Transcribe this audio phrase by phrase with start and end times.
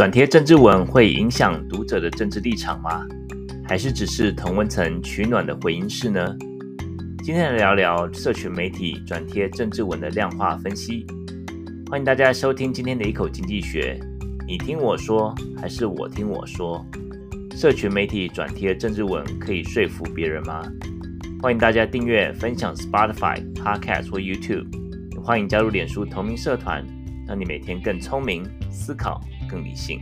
[0.00, 3.06] 转贴政治文会影响读者的政治立场吗？
[3.62, 6.34] 还是只是同温层取暖的回音式呢？
[7.22, 11.04] 今天来聊聊社群媒体转贴政治文的量化分析。
[11.90, 14.00] 欢迎大家收听今天的一口经济学。
[14.46, 16.82] 你听我说，还是我听我说？
[17.54, 20.62] 社群媒体转贴政治文可以说服别人吗？
[21.42, 24.66] 欢迎大家订阅、分享 Spotify、Podcast 或 YouTube。
[25.12, 26.82] 也欢迎加入脸书同名社团，
[27.28, 29.20] 让你每天更聪明、思考。
[29.50, 30.00] 更理性。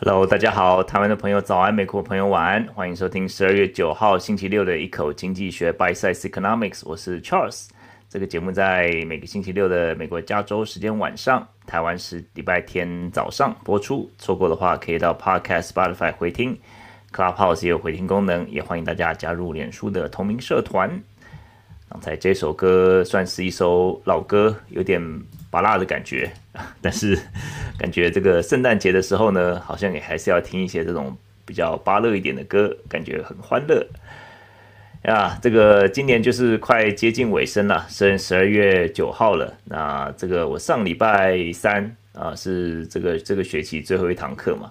[0.00, 7.68] Hello，大家好，台湾的朋友早安，美国朋友晚安，欢迎收听十二月九号星期六的一口经济学 （Bite Size Economics），我是 Charles。
[8.08, 14.08] 这个节目在每个星期六的美国加州时间晚上，台湾是礼拜天早上播出。
[14.16, 16.58] 错过的话，可以到 Podcast Spotify 回听
[17.12, 21.02] ，Clubhouse 也有回听功能，也欢迎大家加入脸书的同名社团。
[21.90, 25.00] 刚才这首歌算是一首老歌，有点
[25.50, 26.30] 巴拉的感觉，
[26.82, 27.18] 但是
[27.78, 33.86] 感觉这个圣诞节的时候呢，好像也还是要听一些这种比较巴乐一点的歌，感觉很欢乐
[35.04, 35.38] 呀。
[35.42, 39.54] 这个今年就是快接近尾声了，剩十二月九号了。
[39.64, 44.70] 那这个我上礼拜三啊，是这个这个学期最后一堂课嘛。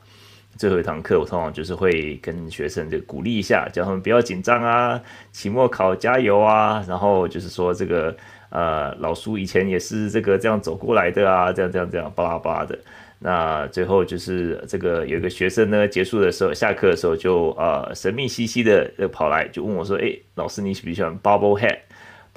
[0.57, 4.99] 最后一堂课，我通常就是会跟学生就鼓励一下，叫他们不要紧张啊，
[5.31, 8.15] 期末考加油啊，然后就是说这个
[8.49, 12.77] 呃老苏以前也是这个这样走过来的啊，这样这样这样巴拉巴拉的。
[13.19, 21.79] 那最后就是这个有一个学生呢，结束的时候下课的时候就呃神秘兮兮的跑来就问我说，哎，老师你喜不喜欢 bubble Head？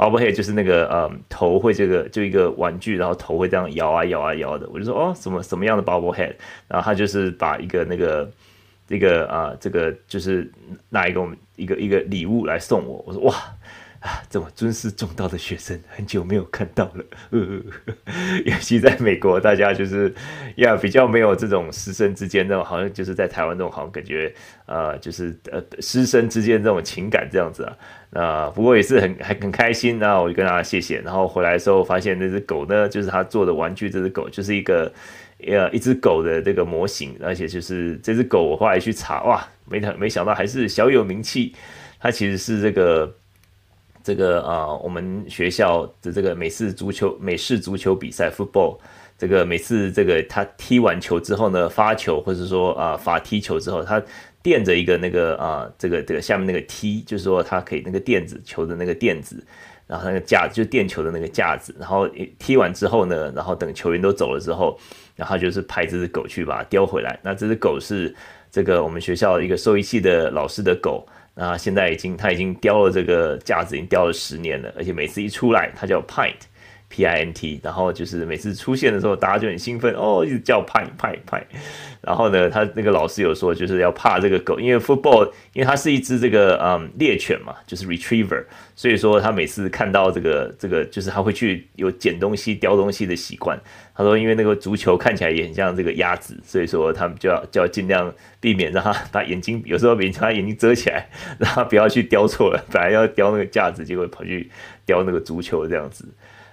[0.00, 4.66] Bubble head 就是那个呃头会这个就一个玩具，然后头会这样摇啊摇啊摇的。
[4.72, 6.36] 我就说哦，什么什么样的 Bobblehead？
[6.68, 8.30] 然后他就是把一个那个
[8.88, 10.50] 这个啊这个就是
[10.88, 13.04] 拿一个我们一个一个礼物来送我。
[13.06, 13.34] 我说哇
[14.00, 17.04] 啊，这么尊师重道的学生，很久没有看到了。
[17.30, 17.40] 呃，
[18.46, 20.12] 尤其在美国，大家就是
[20.56, 24.34] 呀比较没有这种师生之间那种，好像就是在台湾那种好像感觉
[24.64, 27.76] 呃就是呃师生之间这种情感这样子啊。
[28.12, 34.90] 啊，不过也是很还很开心，然后我就跟他谢谢，然后回来的时候发现那只狗呢，就是他做的玩具，这只狗就是一个
[35.46, 41.54] 呃一只狗的这个模型，而且就是这只狗，我后来去查，哇，没没想到还是小有名气，
[42.00, 43.14] 它其实是这个
[44.02, 48.78] 这个啊、我们学校的这个美式足球美式足球比赛 football，
[49.18, 54.02] 这个每次这个他踢完球之后呢，发球或者说啊罚踢球之后，他。
[54.42, 59.36] 垫着一个那个啊、这个这个下面那个踢，就是说它可以那个垫子球的那个垫子，
[59.86, 64.78] 然后那个架子就垫球的那个架子，然后踢完之后呢，然后等球员都走了之后，
[65.14, 67.20] 然后就是派这只狗去把它叼回来。
[67.22, 68.16] 那这只狗是
[68.50, 76.34] 这个我们学校一个兽医系的老师的狗，那现在已经他已经雕了这个架子，已经雕了十年了，而且每次一出来，它叫 Pint。
[76.90, 81.42] P I N T，然后就是每次出现的时候，大家就很兴奋哦，一直叫派派派。
[82.02, 88.42] 然后呢，他那个老师有说，就是要怕这个狗，因为 football，因为它是一只这个嗯猎犬嘛，就是 retriever，
[88.74, 93.58] 所以说他每次看到这个这个，就是他会去有捡东西、叼东西的习惯。
[93.94, 100.02] 他说，因为那个足球看起来也很像这个鸭子，所以说他们就要就要尽量避免让他把眼睛，有时候把
[100.32, 101.06] 眼睛遮起来，
[101.38, 104.50] 让他不要去叼错了，本来要叼那个架子，结果跑去
[104.86, 106.08] 叼那个足球这样子。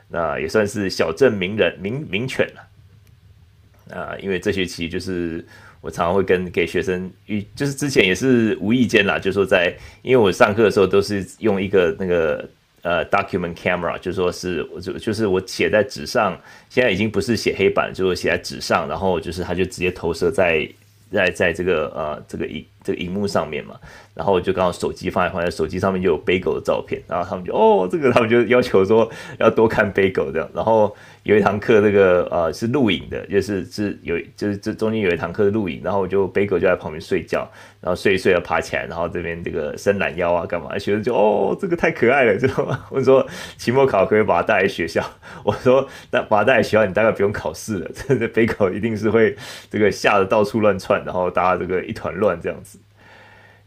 [0.09, 5.45] 那也算是小镇名人名名犬了，啊，因为这学期就是
[5.81, 7.11] 我常常会跟给学生，
[7.55, 12.49] 就是之前也是无意间啦，就说在，因为我上课的时候都是用一个那个
[12.83, 20.67] 呃 document camera，就说是我就就是我写在纸上，现在已经不是写黑板，就是写在纸上，然后就是它就直接投射在
[21.11, 23.75] 在在这个呃这个一这个荧幕上面嘛。
[24.13, 30.49] 然后我就刚好手机放在放在手机上面就有 Bagel 的照片，然后他们就哦，这个他们就要求说要多看 Bagel 这样。
[30.55, 37.47] 然后有一堂课这个呃是录影的，就是是有就是这中间有一堂课录影，然后我就 Bagel 就在旁边睡觉，
[37.79, 40.75] 然后睡一睡要爬起来，然后这边这个伸懒腰啊干嘛？
[40.79, 42.85] 学生就哦这个太可爱了，知道吗？
[42.89, 43.23] 我说
[43.57, 45.03] 期末考可以把它带来学校？
[45.45, 49.35] 我说那把它带来学校你大概不用考试了， 这个 Bagel 一定是会
[49.69, 52.76] 这个吓得到处乱窜，然后大家这个一团乱这样子。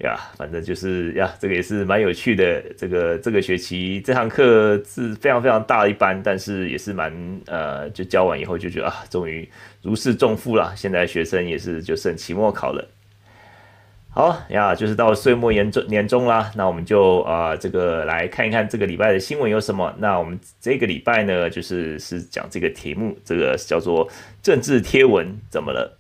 [0.00, 2.62] 呀，反正就是呀，这个也是蛮有趣的。
[2.76, 7.12] 这个这个学期这堂课是非常非常大一班，但是也是蛮
[7.47, 9.49] 呃，就教完以后就觉得啊，终于
[9.82, 10.73] 如释重负了。
[10.75, 12.88] 现在学生也是就剩期末考了。
[14.12, 19.94] 好呀，就是到岁末年终年终啦，那我们就啊、这个来看一看这个礼拜的新闻有什么。
[19.99, 24.08] 那我们这个礼拜呢，就是是讲这个题目，这个叫做
[24.43, 25.96] 政治贴文怎么了？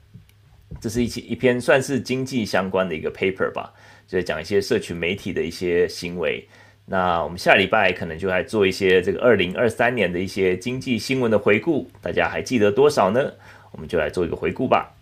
[0.80, 3.72] 这是一期一篇算是经济相关的一个 paper 吧。
[4.10, 6.44] 就讲一些社群媒体的一些行为，
[6.86, 13.32] 那我们下礼拜可能就来做一些这个二零二三年的一些经济新闻的回顾，大家还记得多少呢？
[13.70, 14.92] 我们就来做一个回顾吧。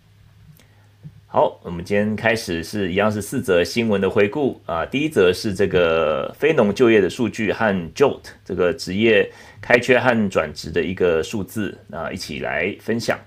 [1.25, 4.85] 好，我们今天开始是一样是四则新闻的回顾啊。
[4.85, 9.27] 第一则是这个非农就业的数据和 JOLT 这个职业
[9.59, 13.19] 开缺和转职的一个数字，那一起来分享。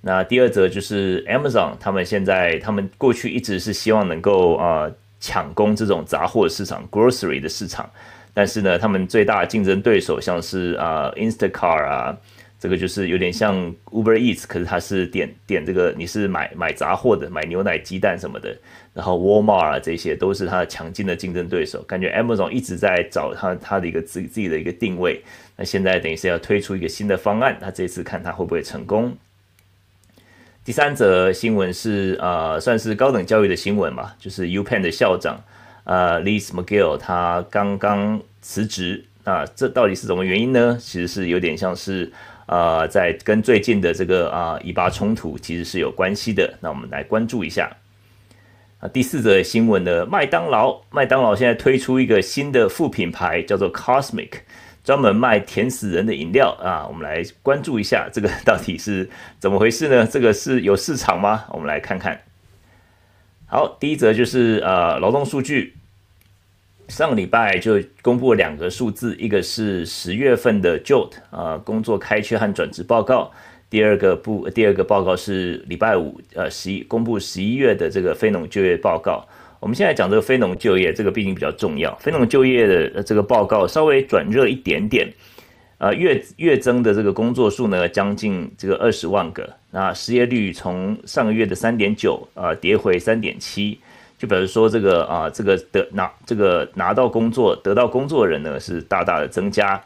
[0.00, 7.88] 那第二则就是 Amazon，他们现在他们过去一直是希望能够啊抢攻这种杂货市场 （grocery 的市场），
[8.32, 12.16] 但是呢，他们最大的竞争对手像是啊 Instacart 啊。
[12.58, 13.56] 这个就是有点像
[13.86, 18.54] Uber Eats，可是它是点点这个，你是买买杂货的，买牛奶、鸡蛋什么的。
[18.92, 21.80] 然后 Walmart 啊，这些都是它强劲的竞争对手。
[21.84, 25.24] 感觉 Amazon 一直在找它它的一个自自己的一个定位。
[25.56, 29.16] 那现在等于是要推出一个新的方案，那这次看它会不会成功。
[30.70, 35.42] 第三则新闻是呃，算是高等教育的新闻嘛，就是 UPenn 的校长
[35.82, 39.04] 呃 Liz McGill 他刚刚辞职。
[39.24, 40.78] 那这到底是什么原因呢？
[40.80, 42.12] 其实是有点像是。
[42.46, 47.68] 呃，在跟最近的这个啊以巴冲突其实是有关系的，那我们来关注一下。
[48.78, 54.34] 啊，第四则新闻呢，麦当劳，麦当劳现在推出一个新的副品牌，叫做 Cosmic，
[54.82, 56.86] 专门卖甜死人的饮料啊。
[56.86, 60.06] 我们来关注一下这个到底是怎么回事呢？
[60.06, 61.44] 这个是有市场吗？
[61.50, 62.20] 我们来看看。
[63.46, 65.74] 好，第一则就是呃劳动数据。
[66.88, 73.30] 上个礼拜就公布了两个数字，一个是十月份的 JOLT 啊工作开缺和转职报告，
[73.68, 79.24] 第二个不第二个报告是礼拜五呃十一公布十一月的这个非农就业报告。
[79.60, 81.94] 我们现在讲这个非农就业，这个毕竟比较重要。
[81.96, 85.06] 非农就业的这个报告稍微转热一点点，
[85.76, 93.78] 呃月月增的这个工作数呢将近这个二十万个，那失业率从上个月的三点九啊跌回三点七。
[94.16, 99.82] 就比如说这个啊，这个得拿这个拿到工作得到工作的人呢是大大的增加，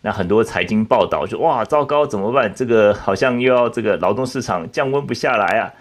[0.00, 2.52] 那很多财经报道就哇糟糕怎么办？
[2.54, 5.72] 这个好像又要这个劳动市场降温不下来啊。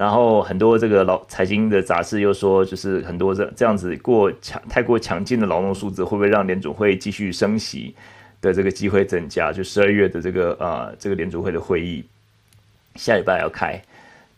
[0.00, 7.94] 然后很多这个老财经的杂志又说，就是很多这这样子过强太过强劲的劳动数字会不会让联总会继续升息
[8.40, 9.52] 的这个机会增加？
[9.52, 12.02] 就十二月的这个呃这个联总会的会议
[12.94, 13.78] 下礼拜要开。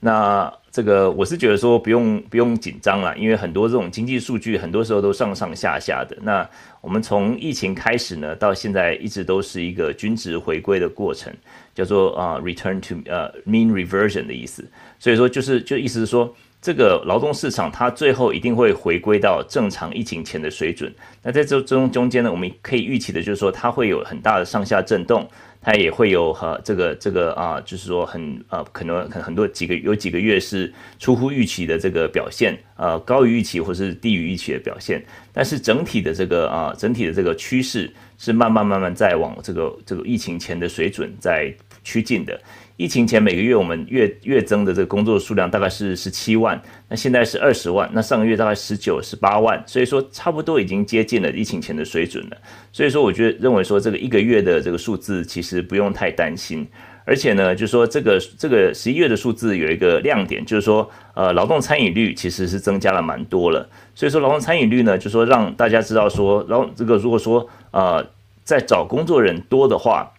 [0.00, 6.16] 那这个我是觉得说不用不用紧张了，因为很多这种经济数据很多时候都上上下下的。
[6.22, 6.48] 那
[6.80, 11.30] 我们从疫情开始呢，到现在一直都是一个均值回归的过程，
[11.74, 14.64] 叫做啊 return to 呃 mean reversion 的意思。
[14.98, 20.90] 所以说就是就意思是说，这个劳动市场它最后一定会回归到正常疫情前的水准。
[21.22, 25.28] 那在这中中间呢，我们可以预期的就是说它会有很大的上下震动。
[25.62, 35.00] 它也会有和这个这个啊，就是说很呃，可能很很多几个有几个月是出乎预期的这个表现，呃，高于预期或是低于预期的表现。
[35.32, 37.88] 但是整体的这个啊，整体的这个趋势
[38.18, 41.54] 是慢慢慢慢在往这个这个疫情前的水准在
[41.84, 42.38] 趋近的。
[42.76, 52.36] 疫情前每个月我们月月增的这个工作数量大概是十七万，那现在是二十万，那上个月大概十九、十八万，所以说差不多已经接近了疫情前的水准了。
[52.72, 56.66] 所以说，我觉得认为说这个一个月的这个数字其实不用太担心，
[57.04, 63.68] 而且呢，就是说这个这个十一月的数字有一个亮点，就是说呃劳动参与率其实是增加了蛮多了。
[63.94, 68.04] 所以说劳动参与率呢，就是说让大家知道说，然后这个如果说呃
[68.42, 70.10] 在找工作人多的话。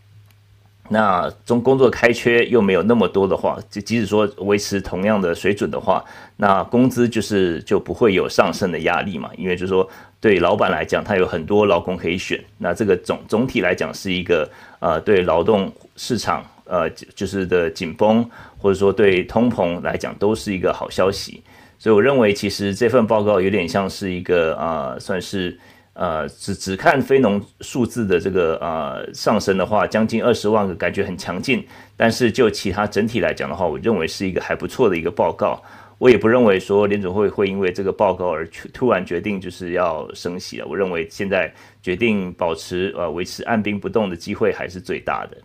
[0.89, 6.03] 那中工作开缺又没有那么多的话，就即使说维持同样的水准的话，
[6.35, 9.29] 那工资就是就不会有上升的压力嘛。
[9.37, 12.37] 因为就是说对老板来讲，他有很多劳工可以选。
[12.57, 14.47] 那这个总总体来讲是一个
[14.79, 21.41] 呃对劳动市场呃就是的紧绷，或者说对通膨来讲都是一个好消息。
[21.79, 25.57] 所以我认为其实这份报告有点像是一个啊、呃、算是。
[25.93, 31.63] 呃，只只看非农数字的这个呃上升的话，将近二十万个，感觉很强劲。
[31.95, 35.61] 但是就其他整体来讲的话，我认为是一个还不错的一个报告。
[35.99, 40.65] 我也不认为说联总会会因为这个报告而突然决定就是要升息了。
[40.67, 45.37] 我认为现在决定保持呃维持按兵不动的机会还是最大的。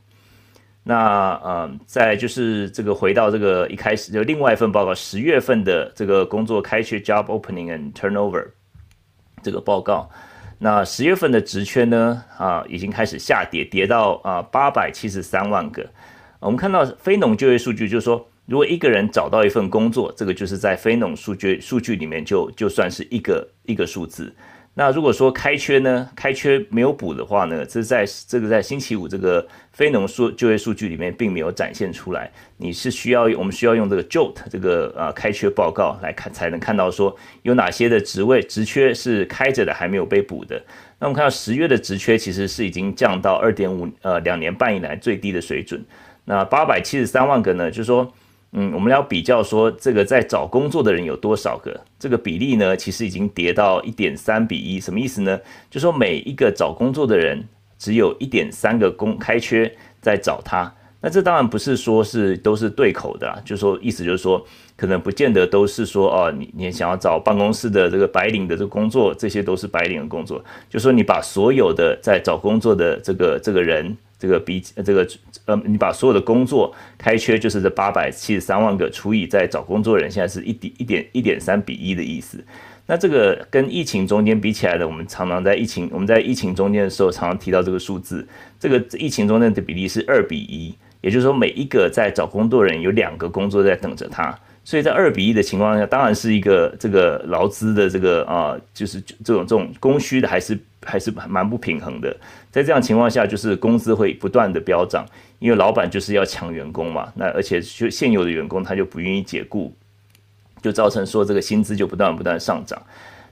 [0.83, 8.47] 那呃，再就是这个回到这个一开始就另外一份报告，十月份的这个工作开缺 （Job Opening and Turnover）
[9.43, 10.11] 这个报告。
[10.61, 12.25] 那十月份的职缺呢？
[12.37, 15.89] 啊，已经开始下跌，跌到啊八百七十三万个。
[16.41, 24.35] 我们看到非农就业数据，就是说，如果一个人找到一份工作，这个就是在非农数据数据里面就就算是一个一个数字。
[24.79, 32.31] 那如果说开缺呢，开缺没有补的话呢，这在这个在星期五这个非农数就业数据里面并没有展现出来。
[32.59, 40.55] 你是需要我们需要用这个 JOLT 这个呃开缺报告来看，才能看到说有哪些的职位职缺是开着的还没有被补的。
[41.01, 45.85] 那我们看到十月的职缺其实是已经降到二点五呃两年半以来最低的水准。
[46.25, 48.13] 那八百七十三万个呢，就是说，
[48.53, 55.39] 嗯，我们要比较说这个在找工作的人有多少个，这个比例呢，其实已经跌到一点三比一，什么意思呢？
[55.71, 57.47] 就说每一个找工作的人
[57.79, 60.73] 只有一点三个工开缺在找他。
[61.01, 64.45] 那这当然不是说是都是对口的，就说意思就是说，
[64.77, 70.43] 可能不见得都是说哦，你你想要找办公室的这个白领的这工作，这些都是白领的工作。
[70.69, 75.07] 就说你把所有的在找工作的这个这个人，这个比这个
[75.47, 82.45] 呃，你把所有的工作开缺，就是这八百七十三万个除以在找工作人，现在是一点一点一点三比一的意思。
[82.87, 88.27] 那这个跟疫情中间比起来的，我们常常在疫情我们在疫情中间的时候，常常提到这个数字，
[88.59, 90.75] 这个疫情中间的比例是二比一。
[91.01, 102.17] 也就是说，每一个在找工作人有两个工作在等着他，所以在二比一的情况下，当然是一个这个劳资的这个啊、就是这种这种供需的还是还是蛮不平衡的。
[102.51, 105.07] 在这样情况下，就是工资会不断的飙涨，
[105.39, 109.73] 因为老板就是要抢员工嘛，那而且就现有的员工他就不愿意解雇，
[110.63, 112.81] 就造成说这个薪资就不断不断上涨。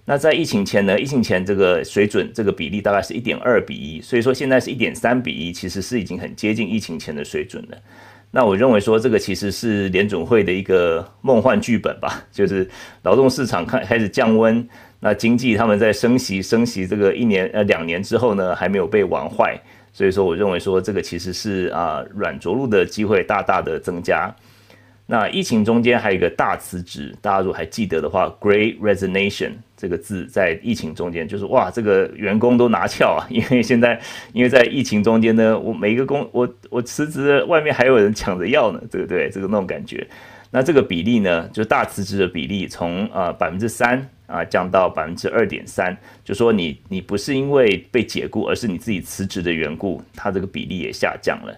[0.09, 0.97] 那在疫情前呢？
[1.01, 7.79] 疫情前这个水准，这个比例大概是一点二比一，所以说现在是一点三比一，其实是已经很接近疫情前的水准了。
[8.31, 12.69] 那我认为说这个其实是联准会的一个梦幻剧本吧，就是
[13.03, 14.69] 劳动市场开开始降温，
[15.01, 19.59] 那经济他们在升息升息这个一年呃两年之后呢，还没有被玩坏，
[19.93, 24.31] 所以说我认为说这个其实是啊软着陆的机会大大的增加。
[25.07, 34.01] 那疫情中间还有一个大辞职，大家如果还记得的话，Great Resignation 这个字在疫情中间就是哇，这个员工都拿翘啊，因为现在
[34.33, 39.29] 因为在疫情中间呢，我每个工我我辞职，外面还有人抢着要呢，对不对？
[39.31, 40.07] 这个那种感觉。
[40.51, 51.55] 那这个比例呢，就大辞职的比例从呃百分之三啊降到百分之二点三，就说你你不是因为被解雇，而是你自己辞职的缘故，它这个比例也下降了。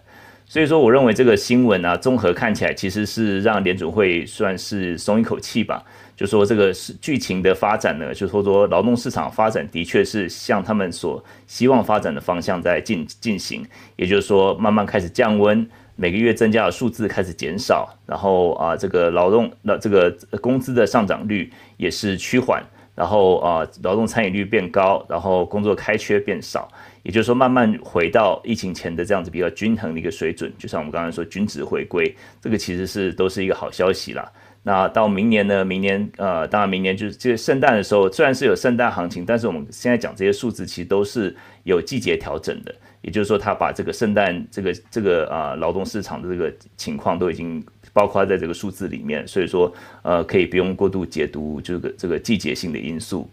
[0.46, 5.84] 所以说，我认为这个新闻啊，综合看起来其实是让联准会算是松一口气吧。
[6.18, 20.10] 就说这个是剧情的发展呢，就说说劳动市场发展的确是向他们所希望发展的方向在进进行，也就是说慢慢开始降温，每个月增加的数字开始减少，然后啊，这个劳动那这个
[20.42, 22.60] 工资的上涨率也是趋缓。
[22.94, 26.68] 然后啊，劳动参与率变高，然后工作开缺变少，
[27.04, 30.52] 也就是说慢慢回到疫情前的这样子比较均衡的一个水准。
[30.58, 34.28] 就像我们刚刚说均值回归，这个其实是都是一个好消息啦。
[34.68, 35.64] 那到明年呢？
[35.64, 42.74] 明年呃，当然明年就是这个圣诞的时候，虽然是有圣诞行情，但是我们现在讲这些数字其实都是有季节调整的。
[43.00, 47.64] 也就是说，他把这个圣诞这个这个啊劳动市场的这个情况都已经。
[47.94, 53.28] 包括在这个数字里面，所以说，呃，可以不用过度解读这个这个季节性的因素。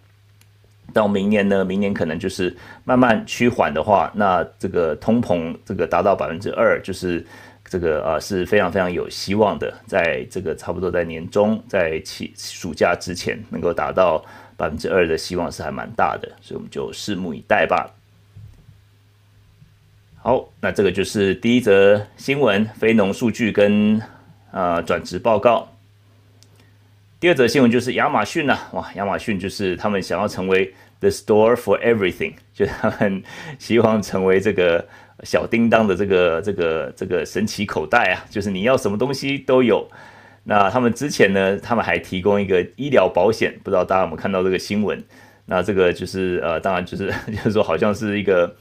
[0.92, 7.24] 到明年呢，明年可能就是慢慢趋缓的话，那这个通膨这个达到百分之二，就是
[7.76, 14.24] 这个啊是非常非常有希望的，在这个差不多在年中，在期暑假之前能够达到
[14.56, 17.92] 百分之二的希望是还蛮大的，所以我们就拭目以待吧。
[20.16, 24.02] 好，那这个就是第一则新闻，非农数据跟。
[24.52, 25.68] 呃，转职报告。
[27.20, 33.22] 第二则新闻就是亚马逊呐，哇，亚马逊就是他们想要成为 the store for everything，就他们
[33.60, 34.88] 希望成为这个
[35.24, 39.88] 小叮当的这个这个这个神奇口袋啊，就是你要什么东西都有。
[40.44, 45.04] 那他们之前呢，他们还提供一个医疗保险，不知道大家有没有看到这个新闻？
[45.46, 48.56] 那这个就是呃，当然就是 就是说好像是一个。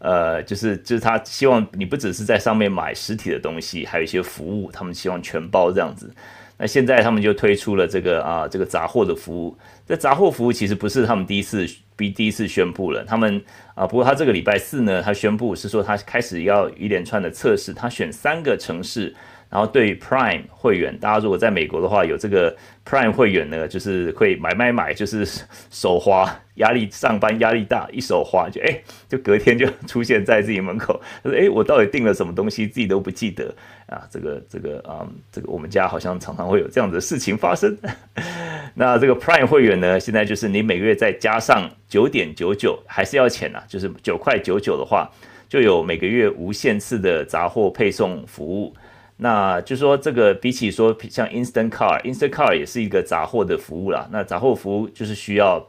[0.00, 6.08] 呃，就是就是他希望你不只是在上面买实体的东西，还有一些服务，他们希望全包这样子。
[6.56, 9.58] 那现在他们就推出了这个啊，这个杂货的服务。
[9.88, 11.66] 这杂货服务其实不是他们第一次
[11.96, 13.42] 比第一次宣布了，他们
[13.74, 19.14] 啊，不过他这个礼拜四呢，他宣布是说他开始要一连串的测试，他选三个城市。
[19.50, 22.54] 然后对 Prime 会员，大家如果在美国的话，有这个
[22.84, 25.26] Prime 会员呢，就是会买买买，就是
[25.72, 28.78] 手滑，压力上班压力大，一手滑就哎，
[29.08, 31.00] 就隔天就 出现在自己门口。
[31.24, 33.54] 他说哎，我到底订了什么东西，自己都不记得
[33.88, 34.06] 啊。
[34.10, 37.76] 这个这个啊、嗯，这个我们家好像常常会有这样的事情发生。
[38.74, 45.10] 那这个 Prime 会员呢，现在就是你每个月再加上九点九九，还是要钱啊，就是九块九九的话，
[45.48, 48.74] 就有每个月无限次的杂货配送服务。
[49.20, 54.08] 那就说，这个比起说像 Instant Car，Instant Car 也是一个杂货的服务啦。
[54.12, 55.66] 那杂货服务就是需要，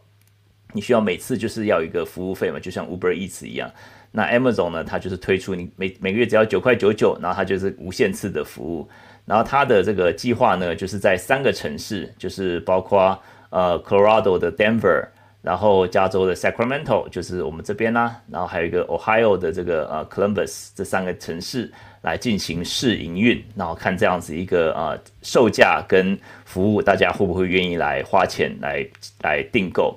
[0.71, 3.71] 你需要每次就是要一个服务费嘛，就像 Uber Eats 一样。
[4.11, 8.89] 那 Amazon 呢，它就是推出你每每个月只要九块九九，然后它就是无限次的服务。
[9.25, 13.17] 然后它的这个计划呢，就是在三个城市，就是包括
[13.51, 15.05] 呃 Colorado 的 Denver，
[15.43, 28.83] 然后加州的 Sacramento 就是我们这边啦、然后还有一个 Ohio 的这个呃 Columbus 这三个城市来进行试营运，然后看这样子一个呃售价跟服务，大家会不会愿意来花钱来
[29.21, 29.95] 来订购？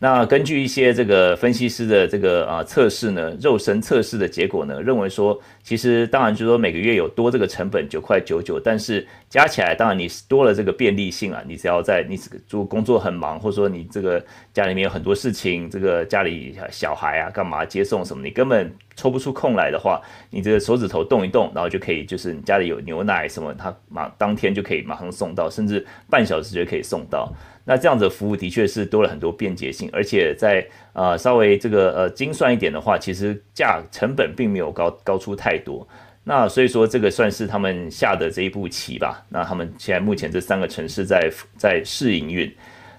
[0.00, 14.24] 那根据一些这个分析师的这个啊测试呢，肉身测试的结果呢，认为说，其实当然就是说每个月有多这个成本九块九九，但是加起来，当然你多了这个便利性啊，你只要在你做工作很忙，或者说你这个
[14.54, 20.00] 家里面有很多事情，这个家里小孩啊干嘛接送什么，你根本抽不出空来的话，
[20.30, 27.28] 你这个手指头动一动，然后就可以，就是你家里有牛奶什么，它马当天就可以马上送到，甚至半小时就可以送到。
[27.70, 35.86] 那这样子的服务的确是多了很多便捷性，而且在呃稍微这个呃精算一点的话，其实价成本并没有高高出太多。
[36.24, 39.22] 那所以说这个算是他们下的这一步棋吧。
[39.28, 42.50] 那他们现在目前这三个城市在在试营运。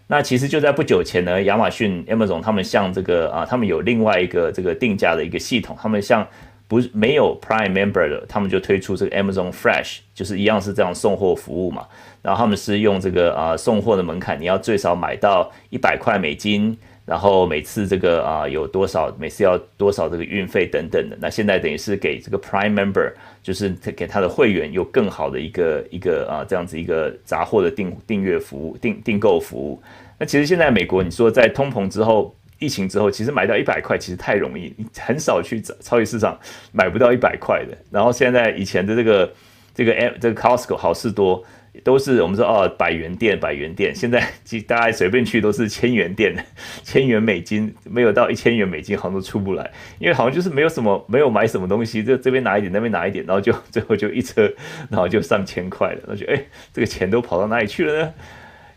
[0.06, 6.28] 那其实就在不久前呢，亚马逊 Amazon 他们向这个啊，他们有另外一个这个定价的一个系统，他们向
[6.70, 11.86] 不是没有 Prime Member 的，他们就推出这个 Amazon Fresh，就是一样是这样送货服务嘛。
[12.22, 21.18] 然后他们是用这个啊送货的门槛，你要最少买到一百块美金，然后每次这个啊有多少，每次要多少这个运费等等的。
[21.20, 29.82] 那现在等于是给这个 Prime Member，就是给他的会员有更好的一个一个啊这样子一个杂货的订订阅服务、订订购服务。
[30.20, 36.38] 那其实现在美国，你说在通膨之后、疫情之后，其实买到一百块其实太容易，你很少去超级市场
[36.72, 37.78] 买不到一百块的。
[37.89, 39.34] 然后现在以前的这个
[39.74, 41.44] 这个 M 这个 Costco 好事多。
[41.84, 43.96] 都是我们说哦，百元店，百元店。
[43.96, 46.36] 现在其大家随便去都是千元店，
[46.84, 54.51] 千元美金没有到一千元美金，好像都出不来，因为好像就是没有什么，没有买什么东西，这这边拿一点，那边拿一点，然后就最后就一车，
[54.89, 56.00] 然后就上千块了。
[56.08, 58.13] 然后就哎，这个钱都跑到哪里去了呢？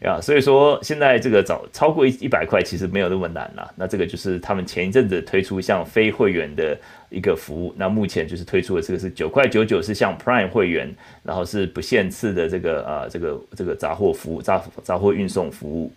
[0.05, 3.73] 啊，所以说现在这个找超过一一百块其实没有那么难了。
[3.77, 6.77] 那这个就是他们前一阵子推出像非会员的
[7.09, 7.73] 一个服务。
[7.77, 15.93] 那目前就是推出的这个是九块九九，是像 Prime 会员，然后是不限次的这个啊这个这个杂货服务杂杂货运送服务。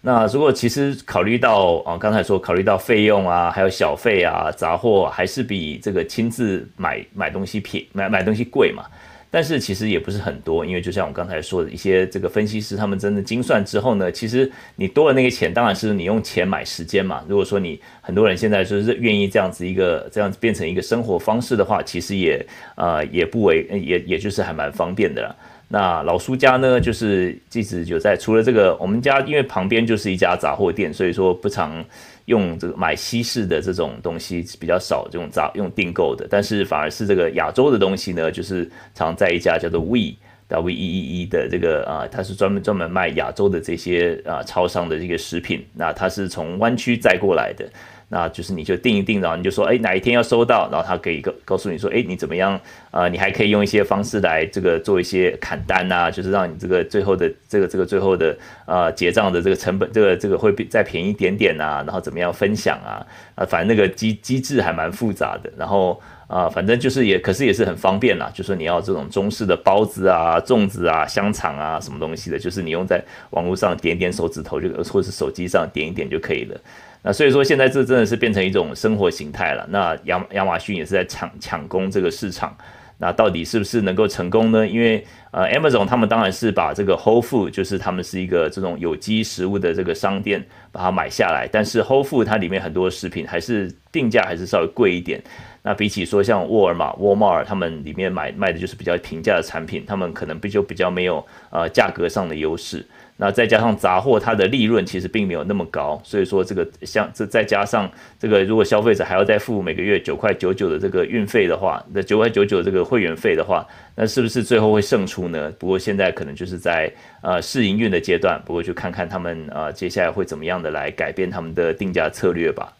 [0.00, 8.84] 那如果其实考虑到啊刚才说考虑到费用啊，还有小费啊，杂货还是比这个亲自买买东西便买买东西贵嘛。
[9.30, 17.22] 但是其实也不是很多，因为就像我刚才说的一些这个分析师，他们真的精算之后呢，其实你多了那个钱，当然是你用钱买时间嘛。
[17.28, 22.44] 如果说你很多人现在就是愿意这样子一个这样子变成一个生活方式的话，其实也
[22.76, 25.36] 呃也不为也也就是还蛮方便的了。
[25.68, 31.84] 那老苏家呢，就是一直就在除了这个，我们家因为旁边就是一家杂货店，所以说不常。
[32.28, 40.14] 用这个买西式的这种东西比较少，这种杂用订购的，但是反而是这个亚洲的东西呢，就是常在一家叫做 We
[40.48, 47.68] W E E E 的这个啊，它是专门专门卖亚洲的这些啊超商的这个食品，那它是从湾区载过来的。
[48.10, 52.58] 那就是你就定一定，然后你就说，哎，哪一天要收到，然后他可以告告诉你说，哎，你怎么样？
[52.90, 63.06] 啊、你还可以用一些方式来这个做一些砍单啊，就是让你这个最后的这个这个最后的呃结账的这个成本，这个这个会比再便宜一点点啊，然后怎么样分享啊？
[63.34, 66.00] 啊，反正那个机机制还蛮复杂的，然后。
[66.28, 68.30] 啊，反正就是也，可是也是很方便啦。
[68.34, 76.60] 就说你要这种中式的包子啊、粽子啊、香肠啊什么东西的，就是你用在网络上点点手指头就，或者是手机上点一点就可以了。
[77.02, 79.66] 那所以说现在这真的是变成一种生活形态了。
[79.70, 82.56] 那亚亚马逊也是在抢抢攻这个市场。
[83.00, 84.66] 那到底是不是能够成功呢？
[84.66, 91.48] 因为呃，Amazon 他们当然是把这个 Whole Food，就是他们是一个这种有机食物的这个商店，把它买下来。
[91.50, 95.22] 但是 Whole Food 它里面很多食品还是定价还是稍微贵一点。
[95.62, 102.84] 那比起说像沃尔玛、沃尔玛，他们里面买卖的就是比较平价的产品，他们可能比就比较没有呃价格上的优势。
[103.20, 113.66] 那再加上杂货，它的利润其实并没有那么高，所以说这个像这再加上这个，如果消费者还要再付每个月九块九九的这个运费的话，那九块九九这个会员费的话，
[114.00, 115.52] 那是不是最后会胜出呢？
[115.58, 116.88] 不过现在可能就是在
[117.20, 122.72] 呃试营运的阶段，不过就看看他们呃接下来会怎么样的来改变他们的定价策略吧。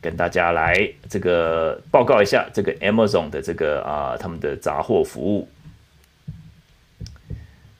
[0.00, 5.46] 跟大家来这个报告一下这个 Amazon 的这个啊他们的杂货服务。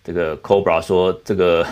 [0.04, 1.66] 这个 Cobra 说：“这个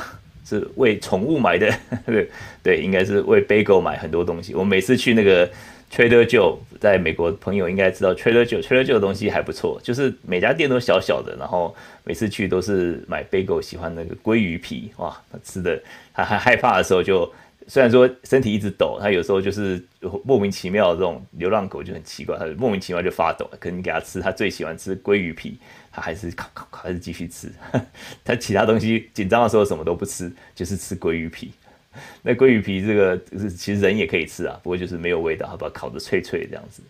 [0.46, 1.70] 是为宠物买的，
[2.06, 2.30] 对
[2.62, 4.54] 对，应该是为 Bagel 买很多东西。
[4.54, 5.50] 我每次去那个
[5.90, 11.74] Trader Joe，在美国朋友应该知道 Trader Joe，Trader Joe 的东西还不错，就是每家店都小小的，然后
[12.04, 15.80] 每次去都是买 Bagel，喜欢那个鲑鱼皮，哇，他吃的
[16.12, 17.30] 他还害怕的时候就。”
[17.70, 19.78] 虽然说身体一直抖，他有时候就是
[20.24, 23.46] 莫名其妙这种流浪狗就很奇怪，它莫名其妙就发抖。
[23.60, 25.58] 可能给他吃，他最喜欢吃鲑鱼皮，
[25.92, 27.52] 他还是咔咔咔还是继续吃。
[28.24, 31.52] 他其他东西紧张的时候什么都不吃，就是吃鲑鱼皮。
[32.22, 36.82] 那鲑鱼皮这个是其实人也可以吃啊，不过就是没有味道，把它烤的脆脆这样子。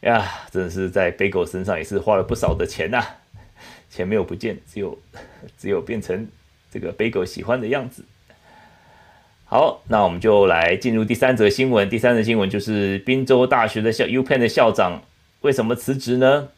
[0.00, 3.04] 呀，真的是在 Bagel 身上也是花了不少的钱呐、
[3.90, 4.98] 钱没有不见，只有
[5.58, 6.28] 只有变成
[6.70, 8.04] 这个 Bagel 喜欢的样子。
[9.46, 11.88] 好，那我们就来进入第三则新闻。
[11.88, 15.02] 第三则新闻就是宾州大学的校 UPenn 的校长
[15.40, 16.48] 为什么辞职呢？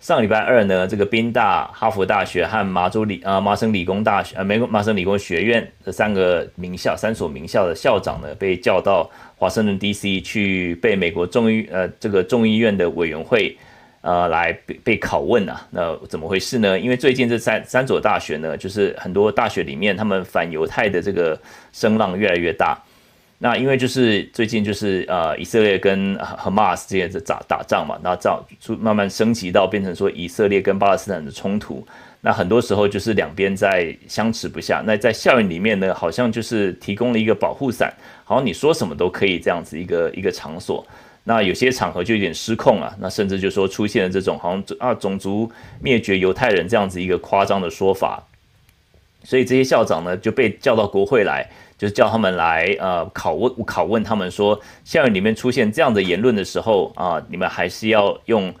[0.00, 10.22] 上礼拜二呢，这个宾大、哈佛大学和麻州理啊麻省理工大学呃美国麻省理工学院这三个名校三所名校的校长呢，被叫到华盛顿 D.C.
[10.22, 13.54] 去被美国众议呃这个众议院的委员会
[14.00, 15.68] 呃来被被拷问啊。
[15.70, 16.80] 那怎么回事呢？
[16.80, 21.38] 因为最近这三三所大学呢，就是很多大学里面他们反犹太的这个
[21.72, 22.82] 声浪越来越大。
[23.42, 31.82] 那因为就是最近就是呃以色列跟哈马斯之间在打打仗嘛，那这样就慢慢升级到变成说以色列跟巴勒斯坦的冲突。
[32.20, 34.82] 那很多时候就是两边在相持不下。
[34.86, 37.90] 那在校园里面呢，好像就是提供了一个保护伞，
[38.24, 40.86] 好像你说什么都可以这样子一个一个场所。
[41.24, 45.50] 那有些场合就有点失控啊，那甚至就说出现了这种好像啊种族
[45.80, 48.22] 灭绝犹太人这样子一个夸张的说法。
[49.24, 51.48] 所以这些校长呢就被叫到国会来。
[51.80, 58.52] 就是叫他们来，呃，拷问拷问他们说，校园里面出现这样的言论的时候啊，你们还是要用，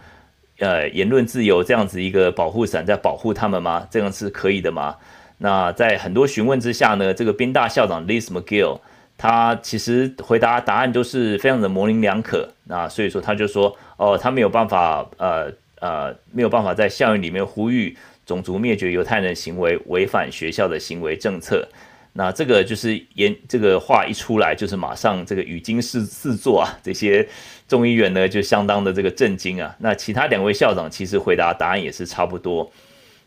[0.58, 3.86] 呃，言论自由这样子一个保护伞在保护他们吗？
[3.90, 4.96] 这样是可以的吗？
[5.36, 8.80] 那在很多询问之下呢，这个宾大校长 Liz Magill，
[9.18, 12.48] 他其实回答答案都是非常的模棱两可。
[12.64, 21.68] 那所以说他就说，哦，他没有办法，呃呃，没有办法在校园里面呼吁种族灭绝犹太人行为违反学校的行为政策。
[22.12, 27.26] 那这个就是言，这个话一出来，就是马上这个语惊四四座啊，这些
[27.68, 29.74] 众议员呢就相当的这个震惊啊。
[29.78, 32.70] 那其他两位校长其实回答答案也是差不多。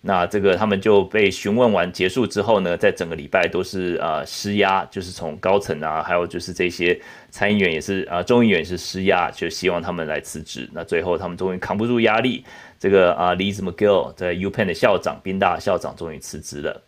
[0.06, 10.70] 那这个他们就被询问完结束之后呢，在整个礼拜都是呃施压，就是从高层啊，还有就是这些参议员也是啊，众议员也是施压，就希望他们来辞职。
[10.74, 12.44] 那最后他们终于扛不住压力，
[12.78, 16.84] 这个啊，Liz Magill 在 UPenn 的校长，宾大校长终于辞职了。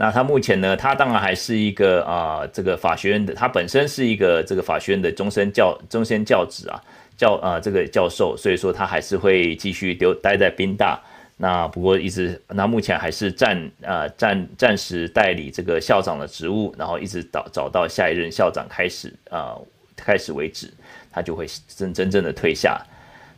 [0.00, 0.74] 那他目前呢？
[0.74, 6.80] 他当然还是一个啊、这个法学院的，他本身是一个这个法学院的终身教终身教职啊，
[7.18, 10.98] 教啊、这个教授，所以说他还是会继续留待在宾大。
[11.36, 19.54] 那不过一直，那目前还是暂啊暂暂时代理这个校长的职务，然后一直找找到下一任校长开始啊、
[19.94, 20.72] 开始为止，
[21.12, 22.82] 他就会真真正的退下。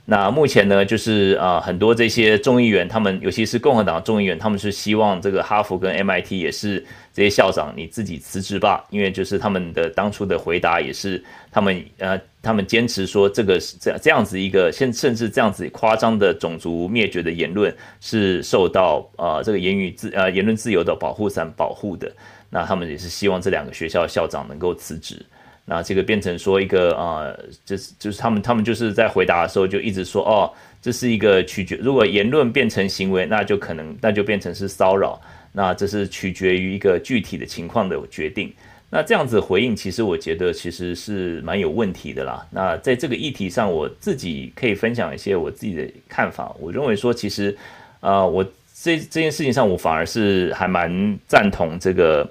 [0.04, 6.84] 那目前呢，就是啊、呃，很多这些众议员，他们尤其是共和党众议员，他们是希望这个哈佛跟 MIT 也是
[7.14, 22.10] 这些校长你自己辞职吧，因为就是他们的当初的回答也是他们呃，他们坚持说这个是这这样子一个，甚甚至这样子夸张的种族灭绝的言论是受到呃这个言语自呃言论自由的保护伞保护的，
[22.50, 25.24] 那他们也是希望这两个学校校长能够辞职。
[25.64, 27.32] 那这个变成说一个啊，
[27.64, 35.20] 就、是就是他们他们就是在回答的时候就一直说哦，这是一个取决，如果言论变成行为，那就可能那就变成是骚扰，
[35.52, 38.52] 那这是取决于一个具体的情况的决定。
[38.90, 42.44] 那这样子回应，其实我觉得其实是蛮有问题的啦。
[42.50, 46.52] 那在这个议题上，我自己可以分享一些我自己的看法。
[46.58, 47.56] 我认为说，其实
[48.00, 48.44] 啊、我
[48.74, 52.28] 这这件事情上，我反而是还蛮赞同这个。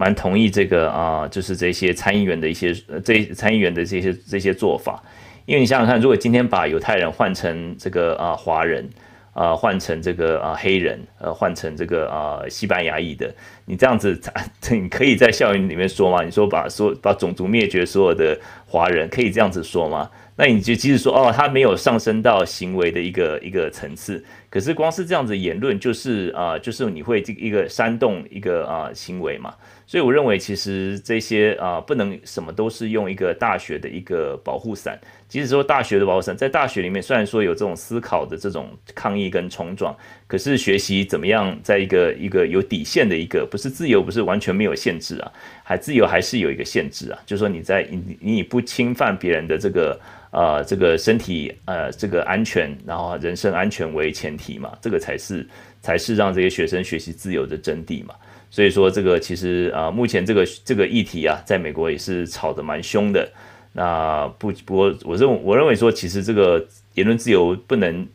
[0.00, 5.02] 蛮同意这个啊、就是这些参议员的一些呃，这参议员的这些这些做法，
[5.44, 8.88] 因为你想想看，如果今天把犹太人换成这个啊、华人，
[9.32, 13.34] 啊、换成这个啊、黑人，呃换成这个啊、西班牙裔的，
[13.64, 14.16] 你这样子，
[14.70, 16.22] 你可以在校园里面说吗？
[16.22, 20.08] 你说把说把种族灭绝所有的华人，可以这样子说吗？
[20.36, 29.52] 那你就即使说哦，他没有上升到行为的一个一个层次，可是光是这样子言论，就是啊、就是你会这一个煽动一个啊、行为嘛。
[29.88, 35.00] 所以我认为，其实这些啊、不能什么都是用一个大学的一个保护伞。
[35.26, 39.96] 即使说大学的保护伞，在大学里面，虽然说有这种思考的这种抗议跟冲撞，
[40.26, 45.32] 可是学习怎么样，在一个一个有底线的一个，不是自由，不是完全没有限制啊，
[45.64, 47.18] 还自由还是有一个限制啊。
[47.24, 49.98] 就是说你在你你不侵犯别人的这个
[50.32, 55.48] 呃这个身体呃这个安全，然后人身安全为前提嘛，这个才是
[55.80, 58.14] 才是让这些学生学习自由的真谛嘛。
[58.50, 63.28] 所以说，这个其实啊，目前这个这个议题啊，在美国也是吵得蛮凶的。
[63.72, 68.06] 那不不过，我认我认为说，其实这个言论自由不能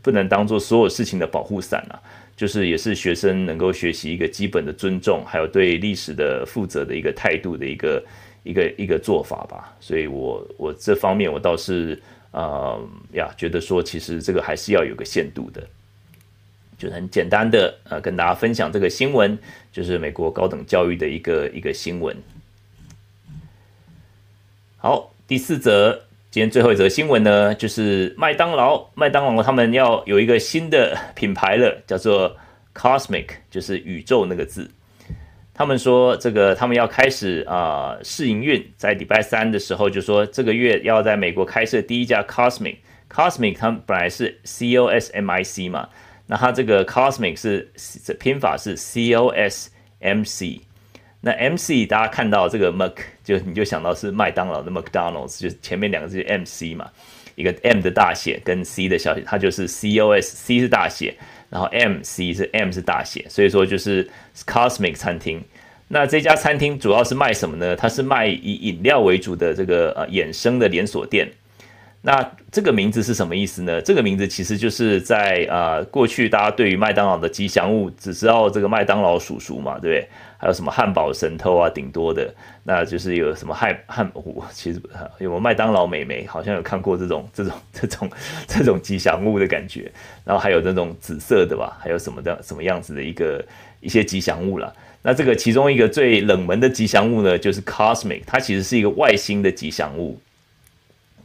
[0.00, 2.00] 不能当做所有事情的保护伞啊，
[2.34, 8.04] 就是也是学生能够学习一个基本的尊重，还有对历史的负责的一个态度的一个
[8.42, 9.76] 一个一个做法吧。
[9.78, 12.00] 所以我我这方面我倒是
[12.30, 12.78] 啊
[13.12, 15.62] 呀，觉得说其实这个还是要有个限度的。
[16.82, 19.38] 就很简单的呃跟大家分享这个新闻，
[19.70, 22.16] 就是美国高等教育的一个一个新闻。
[24.78, 25.92] 好，第四则，
[26.32, 32.36] 今天最后一则新闻呢，就是麦当劳，麦当劳他们要有一个新的品牌了，叫做
[32.74, 34.68] Cosmic，就是宇宙那个字。
[35.54, 42.78] 他们说，这个他们要开始啊试营运，在礼拜三的时候就说，这个月要在美国开设第一家 Cosmic。
[43.08, 45.90] Cosmic 他们本来是 C O S M I C 嘛，
[46.32, 47.70] 那它这个 Cosmic 是
[48.02, 50.62] 这拼法是 C O S M C。
[51.20, 56.90] 那 M C 大家看到这个 Mc 就你就想到是麦当劳的 McDonald's，就前面两个字 M C 嘛，
[57.34, 61.14] 一个 M 的大写跟 C 的小写，它就是 C O S C 是大写。
[61.50, 64.08] 然后 M C 是 M 是大写，所以说就是
[64.46, 65.44] Cosmic 餐厅。
[65.86, 67.76] 那这家餐厅主要是卖什么呢？
[67.76, 71.30] 它是卖以饮料为主的这个呃衍生的连锁店。
[72.04, 73.80] 那这个名字是什么意思呢？
[73.80, 80.08] 这个名字其实就是在呃过去大家对于麦当劳的吉祥物只知道这个麦当劳叔叔嘛，对不对？
[80.36, 82.34] 还有什么汉堡神偷啊，顶多的，
[82.64, 84.82] 那就是有什么汉汉虎，其实
[85.20, 88.10] 有没有麦当劳美眉，好像有看过这种这种这种
[88.48, 89.88] 这种吉祥物的感觉，
[90.24, 93.40] 然后还有那种紫色的吧，还有什么的什么样子的一个
[93.80, 94.72] 一些吉祥物啦。
[95.02, 100.18] 那这个其中一个最冷门的吉祥物呢，就是 Cosmic，它其实是一个外星的吉祥物。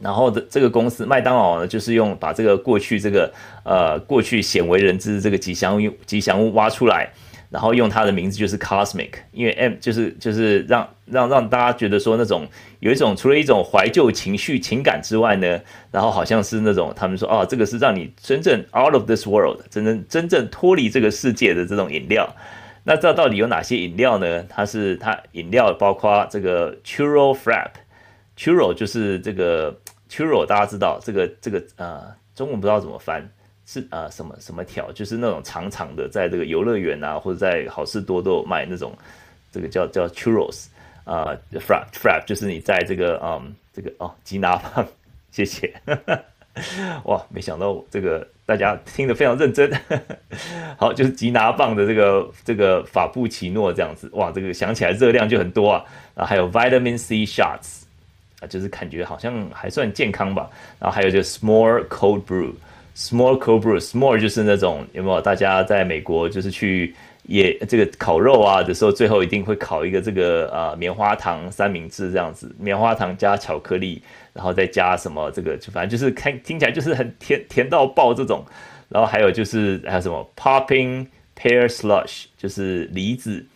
[0.00, 3.32] 然后的这个公司麦当劳呢，就是用把这个过去这个
[3.64, 7.08] 呃过去鲜为人知的这个吉祥物吉祥物挖出来。
[7.50, 12.46] 然后用它的名字就是 Cosmic，因为 M 就是就是让让让大家觉得说那种
[12.80, 15.58] 有一种除了一种怀旧情绪情感之外呢，
[15.90, 22.28] 然后好像是那种他们说哦，这个是让你真正 out of this world，真正真正脱离这个世界的这种饮料。
[22.84, 24.44] 那这到底有哪些饮料呢？
[24.50, 27.32] 它是它饮料包括这个 Churro
[28.38, 29.76] Churro 就是这个
[30.08, 33.28] Churro，大家知道这个这个呃中文不知道怎么翻。
[33.70, 38.96] 是、呃，什么什么条，就是那种长长的，在这个游乐园啊，或者在好事多都有卖那种，
[39.52, 40.68] 这个叫叫 churros
[41.04, 44.88] 啊，frap frap，就是你在这个嗯这个哦吉拿棒，
[45.32, 45.70] 谢谢，
[47.04, 49.70] 哇，没想到这个大家听得非常认真，
[50.78, 57.77] 好，就是吉拿棒的这个这个法布奇诺这样子，哇，这个想起来热量就很多啊，然后还有 vitamin C shots
[58.40, 60.48] 啊，就是感觉好像还算健康吧，
[60.78, 62.52] 然后还有就是 small cold brew。
[62.96, 65.20] Small cold brew，small 就是那种有没有？
[65.20, 66.92] 大家在美国就是去
[67.28, 78.44] 也这个烤肉啊的时候，最后一定会烤一个这个呃棉花糖三明治这样子，棉花糖加巧克力，然后再加什么这个，就反正就是看听起来就是很甜甜到爆这种。
[78.88, 81.06] 然后还有就是还有什么 popping
[81.40, 83.46] pear slush，就是梨子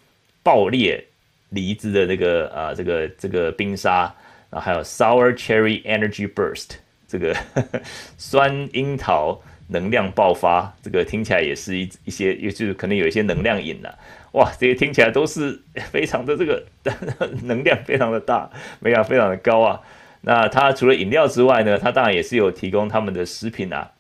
[0.45, 1.05] 爆裂
[1.49, 4.15] 梨子的那个啊、这个这个冰沙，
[4.53, 6.77] 然后还有 sour cherry energy burst。
[7.09, 7.35] 这个
[8.17, 13.99] 酸樱桃能量爆发，这个听起来也是一一些，也就是可能有一些能量饮了。
[14.33, 15.61] 哇，这些听起来都是
[15.91, 16.65] 非常的这个
[17.43, 18.49] 能量非常的大，
[18.81, 19.81] 能量非常的高啊。
[20.23, 23.91] 那它除了饮料之外呢，它当然也是有提供他们的食品啊。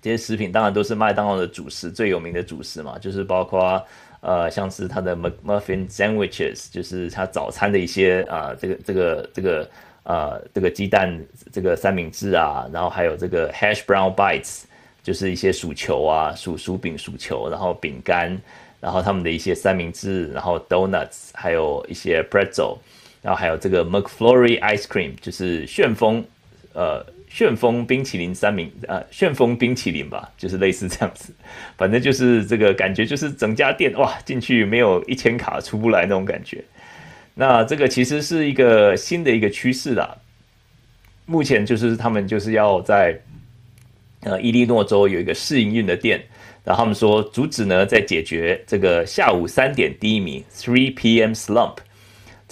[0.00, 3.82] 这些食品当然都是麦当劳的主食，最有名的主食嘛，就是包括
[4.24, 9.70] 呃，像是它的 McMuffin Sandwiches，就是它早餐的一些啊、这个这个这个。
[10.06, 11.18] 呃，这个鸡蛋
[11.50, 14.64] 这个三明治啊，然后还有这个 hash brown bites，
[15.02, 18.38] 就是一些薯球啊，薯薯饼、薯球，然后饼干，
[18.82, 22.76] 然后他们的一些三明治，然后 donuts，还有一些 pretzel，
[23.22, 26.22] 然后还有这个 McFlurry ice cream，就是旋风，
[26.74, 27.02] 呃，
[27.34, 31.34] 旋风冰淇淋三明，呃，旋风冰淇淋吧，就是类似这样子，
[31.76, 36.62] 反正就是这个感觉，就是整家店哇，进去没有一千卡出不来那种感觉。
[37.34, 40.16] 那这个其实是一个新的一个趋势啦。
[41.26, 43.20] 目前就是他们就是要在
[44.20, 46.22] 呃伊利诺州有一个试营运的店，
[46.62, 51.32] 然后他们说主旨呢在解决这个下午三点低迷 （three p.m.
[51.32, 51.78] slump）。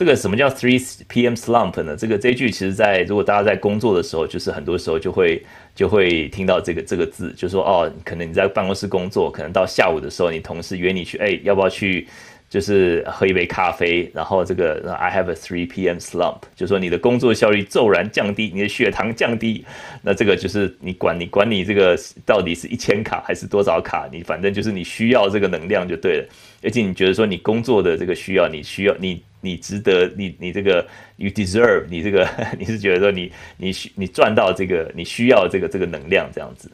[0.02, 1.32] 这个什么叫 three p.m.
[1.34, 1.96] slump 呢？
[1.96, 5.40] 这个这一句其实在如果大家在工作的时候，就是很多时候就会
[5.76, 12.08] 就会听到这个这个字，就说哦，可能你在办公室工作，可能到下午的时候，你同事约你去，哎，要不要去？
[12.50, 15.96] 就是喝一杯咖啡，然后这个 I have a three p.m.
[15.96, 19.64] slump，就说你的工作效率骤然降低，你的血糖降低，
[20.02, 26.28] 那这个就是你管你管你这个到底是一千卡还是多少卡，你反正就是你需要这个能量就对了，
[26.62, 32.26] 而且你觉得说你工作的这个需要，你需要你你值得你你这个 you deserve，你这个
[32.58, 36.72] 你是觉得说你你需你赚到这个你需要这个这个能量这样子。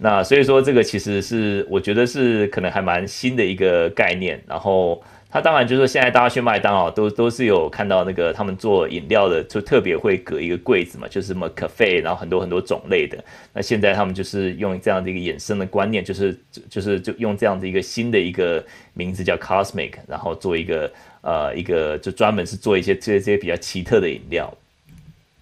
[0.00, 4.40] 那所以说，这个其实是我觉得是可能还蛮新的一个概念。
[4.46, 13.22] 然后他当然就是说，现在大家去麦当劳都都是有看到那个他们做饮料的，就特别会隔一个柜子嘛，就是什么咖啡，然后很多很多种类的。
[13.52, 16.34] 那现在他们就是用这样的一个衍生的观念，就是
[16.70, 18.64] 就是就用这样的一个新的一个
[18.94, 24.50] 名字叫 Cosmic，然后做一个呃一个就专门是做一些这些这些比较奇特的饮料。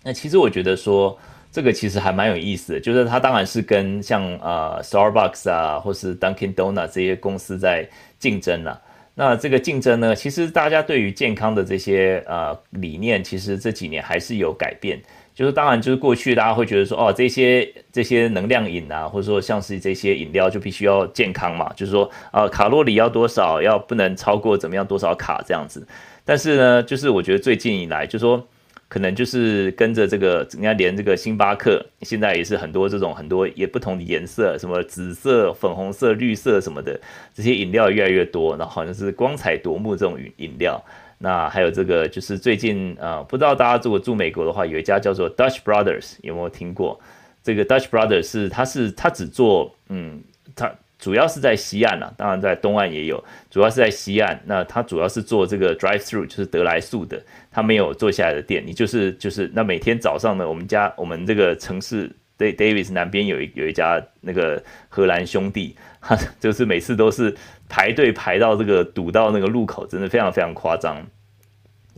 [0.02, 1.16] 那其实我觉得说
[1.52, 8.82] 这个其实还蛮有意思的，就是它当然是跟像呃 Starbucks 啊，或是 Dunkin' Donuts 这些公司在竞争了。
[9.18, 15.00] 那这个竞争呢，其实大家对于健康的这些呃理念，其实这几年还是有改变。
[15.34, 25.86] 就是当然，就是过去大家会觉得说，哦，这些这些能量饮啊，或者说像是这些饮料就必须要健康嘛，就是说，啊，卡路里要多少，要不能超过怎么样多少卡这样子。
[26.22, 28.46] 但是呢，就是我觉得最近以来，就是说。
[28.88, 36.98] 可能就是跟着这个，人家连这个星巴克现在也是很多这种很多也不同的颜色，什么紫色、粉红色、绿色什么的，
[37.34, 40.80] 这些饮料越来越多，然后好像是光彩夺目这种饮饮料。
[41.18, 47.00] 那还有这个就是最近啊、呃，不知道大家如果住美国的话，有一家叫做 Dutch Brothers，有没有听过？
[47.42, 50.22] 这个 Dutch Brothers 是它是它只做嗯
[50.54, 50.72] 它。
[50.98, 54.40] 主要是在西岸啊，当然在东岸也有，主要是在西岸。
[54.46, 58.62] 那它主要是做这个 drive through，就是得来速的，它没有坐下来的店。
[58.66, 67.34] 你就是就是那每天早上呢，我们家我们这个城市 Davis 南边有一有一家那个荷兰兄弟，哈， 就是每次都是
[67.68, 71.06] 排队排到这个堵到那个路口，真的非常非常夸张。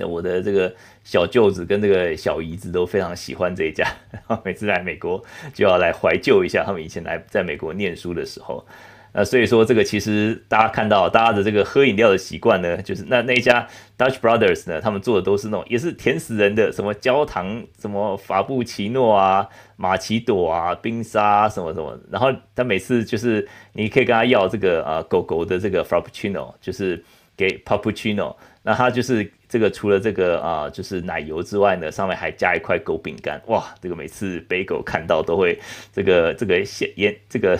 [0.00, 5.20] 那我的这个小舅子跟这个小姨子都非常喜欢这一家，然 后每次来美国
[5.52, 8.64] 就要来怀旧一下他们以前来在美国念书的时候。
[9.12, 13.66] 那所以说，这个其实大家看到大家的这个喝饮料的习惯呢，就是那那一家
[13.96, 21.98] Dutch Brothers 呢，他们做的都是那种也是甜死人的，什么焦糖，什么法布奇诺啊、玛奇朵啊、冰沙什么什么。
[22.10, 27.02] 然后他每次就是你可以跟他要这个啊狗狗的这个 Frappuccino，就是
[27.36, 28.36] 给 Papuchino。
[28.62, 33.40] 那他就是这个，除了这个啊、就是奶油之外呢，上面还加一块狗饼干。
[33.46, 35.58] 哇，这个每次背狗看到都会
[35.92, 37.58] 这个这个笑颜，这个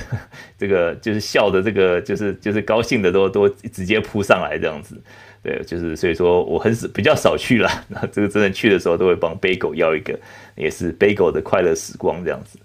[0.58, 5.00] 这个就是笑的这个就是就是高兴的都都直接扑上来这样子。
[5.42, 7.70] 对，就是所以说我很少比较少去了。
[7.88, 10.18] 那这个真的去的时候都会帮贝狗要一个，
[10.56, 12.58] 也是贝狗的快乐时光这样子。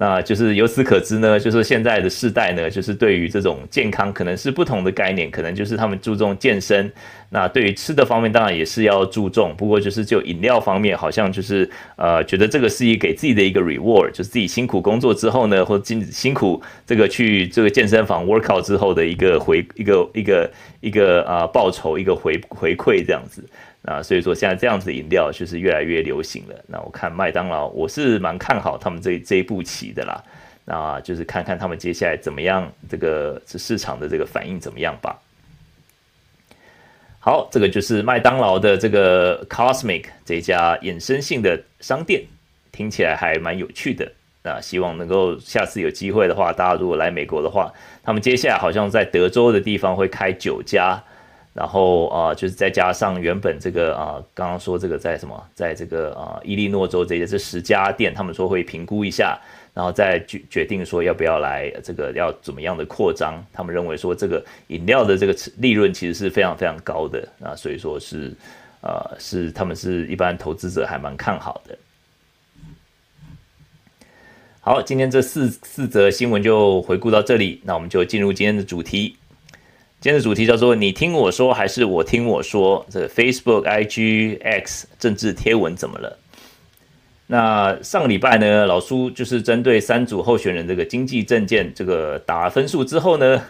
[0.00, 6.90] 那就是由此可知呢，就是现在的世代呢，就是对于这种健康可能是不同的概念，可能就是他们注重健身。
[7.28, 9.54] 那对于吃的方面，当然也是要注重。
[9.58, 23.44] 不过就是就饮料方面，好像就是呃，觉得这个是一给自己的一个 reward，就是自己辛苦工作之后呢，或辛辛苦这个去这个健身房 workout 之后的一个回一个一个一个啊、呃、报酬，一个回回馈这样子。
[23.86, 26.64] 啊，所以说现在这样子的饮料就是越来越流行了。
[26.66, 30.22] 那我看麦当劳，我是蛮看好他们这这一步棋的啦。
[30.66, 35.18] 那就是看看他们接下来怎么样，这个市场的这个反应怎么样吧。
[37.18, 42.24] 好，这个就是麦当劳的这个 Cosmic 这家衍生性的商店，
[42.70, 44.12] 听起来还蛮有趣的。
[44.42, 51.02] 那希望能够下次有机会的话，大家如果来美国的话，他们接下来好像在德州的地方会开九家。
[51.52, 59.36] 然后啊、就是再加上原本这个啊、刚刚说这个在什么，在这个啊、伊利诺州这些这十家店，他们说会评估一下，
[59.74, 63.44] 然后再决决定说要不要来这个要怎么样的扩张。
[63.52, 68.32] 他们认为说这个饮料的这个利润其实是非常非常高的啊，所以说是
[68.80, 71.76] 呃是他们是一般投资者还蛮看好的。
[74.60, 79.16] 好，今天这四四则新闻就回顾到这里，那我们就进入今天的主题。
[80.00, 82.84] 今天的主题叫做“你听我说还是我听我说”。
[82.88, 86.18] 这个 Facebook、IG、X 政治贴文怎么了？
[87.26, 93.42] 那上个礼拜呢，老苏就是针对三组候选人这个经济证件这个打分数之后呢。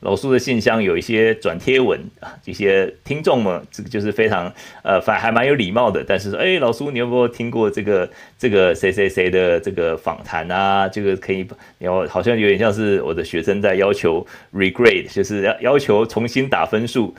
[0.00, 6.04] 老苏的信箱有一些转贴文啊，这些听众们，这个就是非常呃，反还蛮有礼貌的。
[6.06, 10.86] 但是说，哎，老苏，你有没有听过这个这个谁谁谁的这个访谈啊？
[10.86, 11.46] 这个可以，
[11.78, 17.14] 然后好像有点像是我的学生在要求 regrade，就是要要求重新打分数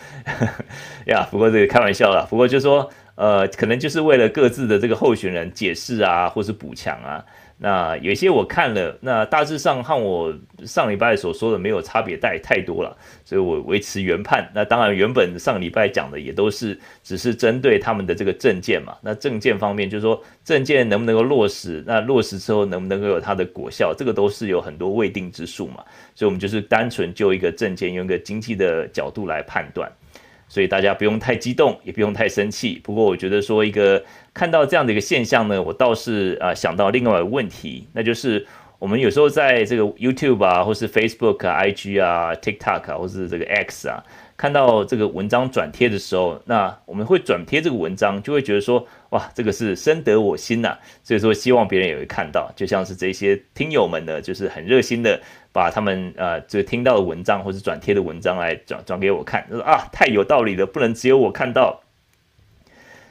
[1.08, 1.28] 呀。
[1.32, 7.26] 不过这个开玩笑啦，不过就说，呃，可能就是为了各自的这个候选人解释啊，或是补强啊。
[7.60, 10.32] 那有些我看了，那大致上和我
[10.64, 14.48] 上礼拜所说的没有差别太太多了，所以我维持原判。
[14.54, 18.96] 那当然，原本上礼拜讲的也都是只是针对他们的这个证件嘛。
[19.02, 25.84] 那证件方面，就是说证件能不能够落实，那落实之后能不能够有它的果效，这个都是有很多未定之数嘛。
[26.14, 29.92] 所以我们就是单纯就一个证件，用一个经济的角度来判断。
[30.50, 32.80] 所以大家不用太激动，也不用太生气。
[32.82, 34.02] 不过我觉得说一个
[34.38, 38.46] 看到这样的一个现象呢，我倒是啊想到另外一个问题，那就是
[38.78, 43.98] 我们有时候在这个 YouTube 啊，或是 Facebook 啊、IG 啊、TikTok 啊，或是这个 X 啊，
[44.38, 55.20] 看到这个文章转贴的时候，那我们会转贴这个文章，就会觉得说，哇，这个是深得我心呐、所以说希望别人也会看到，就像是这些听友们呢，就是很热心的
[55.52, 61.82] 把他们呃就听到的文章或是转贴的文章来转转给我看，就说啊，太有道理了，不能只有我看到。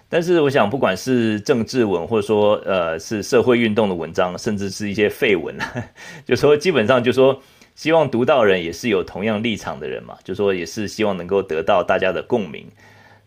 [0.09, 5.57] 但是我想，不管是政治文，或者说呃是社会运动的文章，甚至是一些废文，
[6.25, 7.43] 就说基本上就说
[7.75, 12.67] 希望读到人也是有同样立场的人嘛，就说也是希望能够得到大家的共鸣。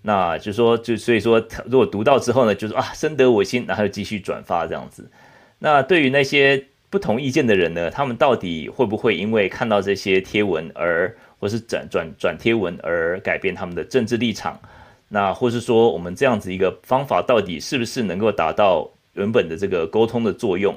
[0.02, 5.12] 那就说就所以说，如果读到之后呢，就是啊深得我心，然后继续转发这样子。
[5.60, 14.58] 那对于那些不同意见的人呢，他们到底会不会因为看到这些贴文而或是转转转贴文而改变他们的政治立场？
[15.10, 20.74] 那或是说，我们这样子一个方法到底是不是能够达到原本的这个沟通的作用？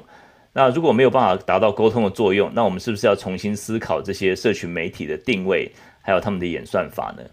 [0.51, 5.71] 那如果没有办法达到沟通的作用，那我们是不是要重新思考这些社群媒体的定位，
[6.01, 7.23] 还有他们的演算法呢？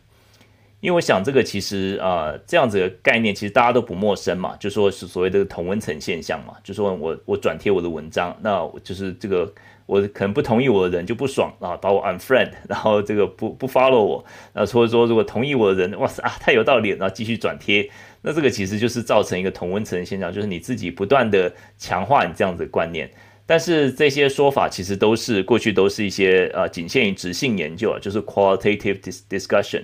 [0.81, 9.53] 因为我想这个其实啊、这样子的概念其实大家都不陌生嘛，就说是所谓的同温层现象嘛，就说我我转贴我的文章，那就是这个。
[9.91, 14.25] 我可能不同意我的人就不爽啊，把我 unfriend， 然后这个不不 follow 我，
[14.55, 17.91] 那或者说如果同意我的人，哇塞啊，太有道理了，然后继续转贴，
[18.23, 23.11] 那这个其实就是造成一个同温层现象，就是你自己不断的强化你这样子的观念，
[23.47, 29.83] 但是这些说法其实都是过去都是一些呃仅限于质性研究啊，就是 qualitative discussion，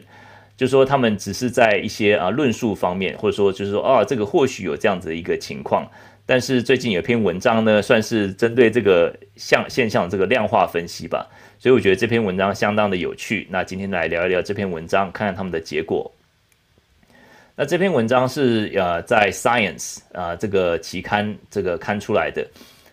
[0.57, 5.91] 就是说他们只是在一些啊论述方面，或者说就是说啊这个或许有这样子的一个情况。
[6.29, 11.25] 但是最近有篇文章呢，算是针对这个象现象这个量化分析吧，
[11.57, 13.47] 所以我觉得这篇文章相当的有趣。
[13.49, 16.11] 那今天来聊一聊这篇文章，看看他们的结果。
[17.55, 22.45] 那这篇文章是呃在 Science 啊、这个期刊这个刊出来的。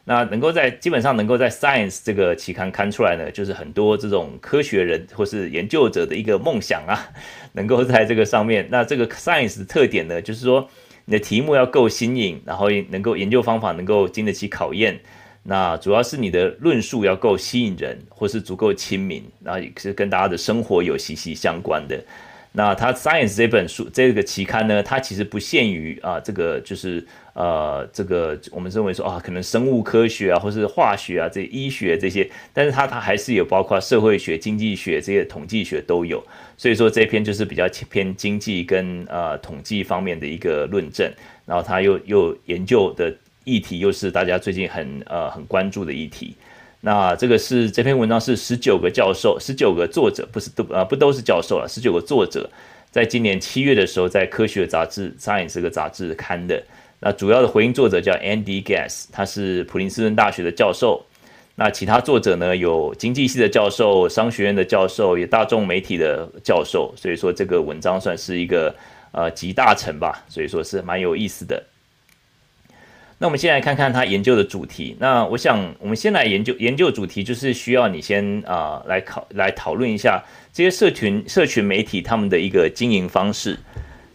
[0.06, 7.10] 那能够在基本上能够在 Science 这个期刊刊出来呢，就是很多这种科学人或是研究者的一个梦想啊，
[7.54, 8.68] 能够在这个上面。
[8.70, 10.70] 那这个 Science 的特点呢，就是说。
[11.06, 14.99] 你的题目要够新颖，然后能够研究方法能够经得起考验。
[15.43, 22.01] 那主要是你的论述要够吸引人，或是足够亲民，然后也是跟大家的生活有息息相关的。
[22.54, 36.24] 那它 Science 这本书这个期刊呢，它其实不限于啊，这个就是呃，这个我们认为说啊，可能生物科学啊，或是化学啊，这医学这些，但是它它还是有包括社会学、经济学这些统计学都有。
[36.56, 41.12] 所以说这篇就是比较偏经济跟呃统计方面的一个论证，
[41.48, 43.12] 然后它又又研究的
[43.44, 46.36] 议题又是大家最近很呃很关注的议题。
[46.82, 52.48] 那这个是这篇文章是十九个教授，十九个作者，不是都啊不都是教授了，十九个作者，
[52.92, 56.62] 在今年七月的时候，在科学杂志 Science 个杂志刊的。
[57.06, 61.06] 那主要的回应作者叫 Andy Gass，他是普林斯顿大学的教授。
[61.56, 66.93] 那其他作者呢，有经济系的教授、商学院的教授，也大众媒体的教授。
[66.95, 68.74] 所以说这个文章算是一个
[69.12, 71.62] 呃集大成吧，所以说是蛮有意思的。
[73.18, 74.95] 那我们先来看看他研究的主题。
[74.97, 80.24] 那我想，我们先来研究研究主题，就是需要你先啊、来考来讨论一下
[80.54, 83.60] 这些社群社群媒体他们的一个经营方式，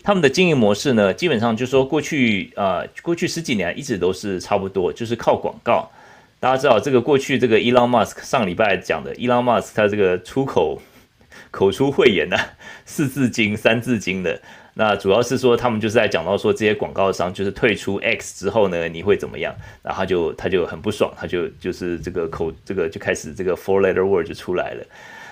[0.09, 5.87] 他们的经营模式呢，基本上就是说过去啊、过去十几年一直都是差不多，就是靠广告。
[6.41, 10.81] 大家知道这个过去这个 Elon Musk 上礼拜讲的 Elon Musk 他这个出口
[11.53, 12.39] 口出秽言呢、
[12.87, 14.41] 四字经三字经的。
[14.73, 19.55] 那主要是说，他们就是在讲到说，这些广告商就是退出 X 之后呢，你会怎么样？
[19.83, 24.83] 然后他就他就很不爽，他就就是这个口这个就开始这个 four letter word 就出来了。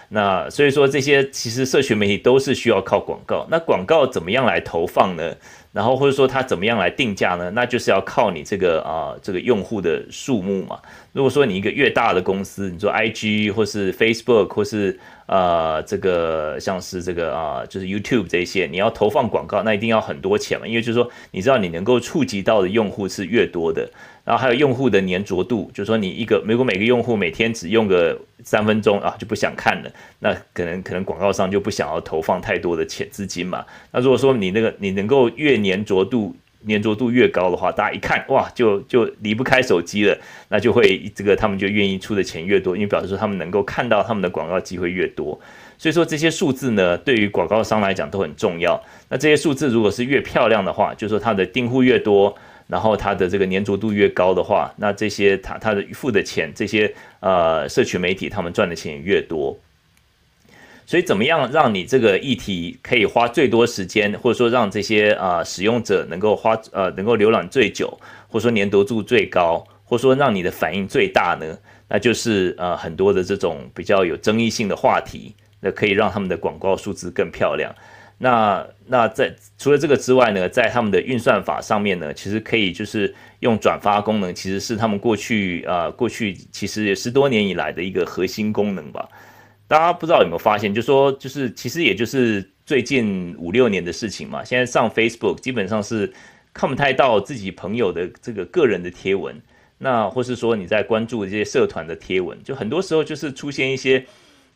[0.08, 3.46] 那所以说，这些其实社群媒体都是需要靠广告。
[3.50, 5.34] 那广告怎么样来投放呢？
[5.72, 7.50] 然后或者说它怎么样来定价呢？
[7.50, 10.78] 那就是要靠你这个啊这个用户的数目嘛。
[11.12, 20.66] 如果说你一个越大的公司，你说 IG 或是 Facebook 或是呃，这个像是这个啊，就是 YouTube 这些，你要投放广告，那一定要很多钱嘛。
[20.66, 23.90] 因为就是说，你知道你能够触及到的用户是越多的，
[24.24, 33.64] 然后还有用户的粘着度，就是说你一个如果每个用户每天只用个三分钟啊，就不想看了，那可能可能广告商就不想要投放太多的钱资金嘛。
[33.90, 36.36] 那如果说你那个你能够越粘着度，
[36.68, 45.38] 粘着度越高的话，大家一看哇，就就离不开手机了，那就会这个他们就愿意出的钱越多，因为表示说他们能够看到他们的广告机会越多，
[45.78, 48.82] 所以说这些数字呢，对于广告商来讲都很重要。
[49.08, 52.34] 那这些数字如果是越漂亮的话，就是说它的订户越多，
[52.66, 59.56] 然后它的这个粘着度越高的话，那这些他他的付的钱，这些呃社群媒体他们赚的钱也越多。
[60.86, 67.88] 所以怎么样让你这个议题可以花最多时间，或者说让这些啊、使用者能够花呃能够浏览最久，
[68.28, 71.58] 或者说粘着度最高，或者说让你的反应最大呢？
[71.88, 77.74] 那就是呃很多的这种比较有争议性的话题，那可以让他们的广告数字更漂亮。
[78.18, 89.08] 那那在除了这个之外呢，在他们的运算法上面呢，其实可以就是用转发功能，其实是他们过去呃过去其实十多年以来的一个核心功能吧。
[89.68, 94.44] 大家不知道有没有发现，就说就是其实也就是最近五六年的事情嘛。
[94.44, 96.12] 现在上 Facebook 基本上是
[96.52, 99.40] 看不太到自己朋友的这个个人的贴文，
[99.78, 104.04] 那或是说你在关注这些社团的贴文，就很多时候就是出现一些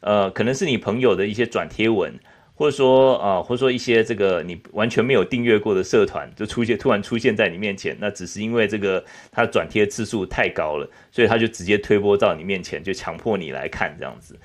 [0.00, 2.12] 呃可能是你朋友的一些转贴文。
[2.52, 9.02] 或者说啊，或者说一些这个你完全没有订阅过的社团，就出现突然出现在你面前，那只是因为这个
[9.32, 14.38] 他转贴次数太高了，所以他就直接推播到你面前，就强迫你来看这样子。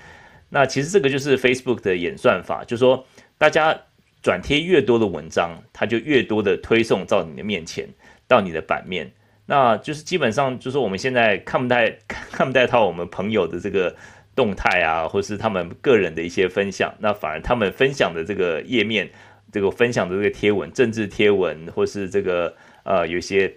[0.50, 3.06] 那其实这个就是 Facebook 的演算法，就说
[3.38, 3.78] 大家
[4.22, 7.88] 转贴越多的文章，它就越多的推送到你的面前，
[8.28, 9.12] 到你的版面。
[9.46, 11.90] 那就是基本上就是我们现在看不太
[12.32, 13.96] 看不太到我们朋友的这个。
[14.36, 19.10] 动态啊，或是他们个人的一些分享，那反而他们分享的这个页面，
[19.50, 23.50] 这个分享的这个贴文，政治贴文，或是这个呃有些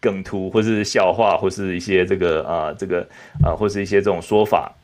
[0.00, 3.08] 梗图，或是笑话，或是一些这个啊、这个
[3.42, 4.76] 啊、或是一些这种说法，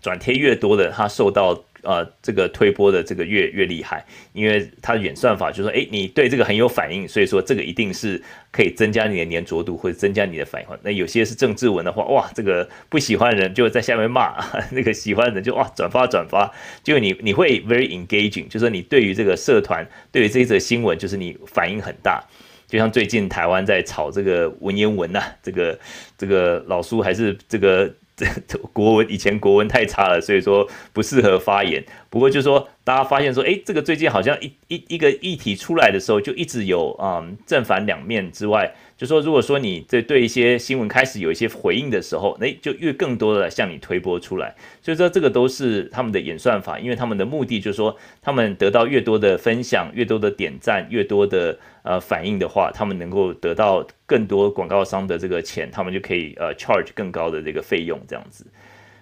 [0.00, 1.64] 转贴越多的，他受到。
[1.82, 8.20] 呃，这个推波的这个越越厉害，因为它的演算法就是说，哎，你对这个很有反应，所以说这个一定是
[8.50, 10.68] 可以增加你的粘着度或者增加你的反应。
[10.82, 14.34] 那有些是政治文的话，哇，这个不喜欢人就在下面骂，
[14.72, 22.20] 那个喜欢人就哇转发转发，就你你会 very engaging，就是说你对于这个社团，对于这一则新闻，就是你反应很大。
[22.66, 25.78] 就像最近台湾在炒这个文言文呐、啊，这个
[26.18, 27.94] 这个老苏还是这个。
[28.18, 31.82] 这 国文以前国文太差了，所以说不适合发言。
[32.10, 44.54] 不过就是说，大家发现说，哎，这个最近好像一一一个议题出来的时候，就一直有嗯正反两面之外，就说如果说你这对一些新闻开始有一些回应的时候，哎，就越更多的向你推播出来。
[44.80, 58.46] 所以说这个都是他们的演算法，因为他们的目的就是说，他们得到越多的分享、越多的点赞、越多的呃反应的话，他们能够得到更多广告商的这个钱，他们就可以呃 charge 更高的这个费用这样子。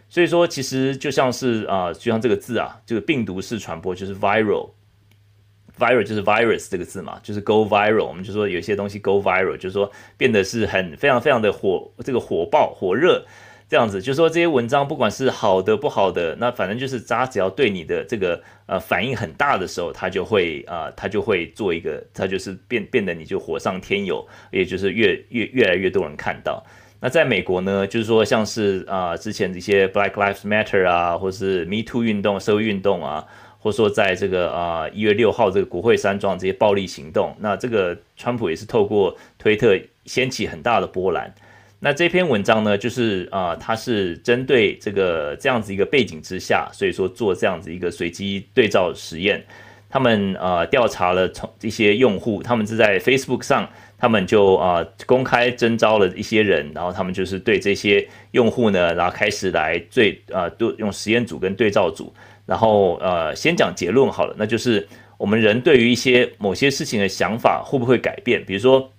[0.09, 8.07] 所以说，其实就像是啊、就像这个字啊，这个病毒式传播就是 viral，viral 就是 virus 这个字嘛，就是 go viral。
[8.07, 13.27] 我们就说有些东西 go viral，就是说变得是很非常非常的火，这个火爆火热
[13.69, 14.01] 这样子。
[14.01, 26.65] 就是说这些文章不管是好的不好的，那反正就是它只要对你的这个呃反应很大的时候，它就会啊、呃，它就会做一个，它就是变变得你就火上添油，也就是越越越来越多人看到。
[27.07, 33.25] 那在美国呢，就是说，像是啊、之前这些 Black Lives Matter 啊，或是 Me Too 运动、社会运动啊，
[33.61, 41.33] 或说在这个啊一月六号这个国会山庄这些暴力行动，那这个川普也是透过推特掀起很大的波澜。
[41.79, 49.41] 那这篇文章呢，就是啊，它是针对这个这样子一个背景之下，所以说做这样子一个随机对照实验。
[49.89, 53.71] 他们啊调查了从这些用户，他们是在 Facebook 上。
[53.99, 62.13] 他们就啊、公开征招了一些人，然后他们就是对这些用户呢，然后开始来对啊，都、用实验组跟对照组，
[62.45, 64.87] 然后呃先讲结论好了，那就是
[65.17, 68.45] 我们人对于一些某些事情的想法会不会改变？
[68.45, 68.93] 比如说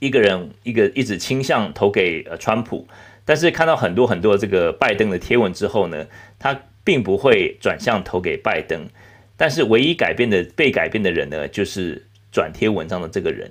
[0.00, 2.88] 一个人一个一直倾向投给呃川普，
[3.24, 6.04] 但是看到很多很多这个拜登的贴文之后呢，
[6.38, 8.88] 他并不会转向投给拜登，
[9.36, 13.48] 但是唯一改变的被改变的人呢，就是转贴文章的这个人。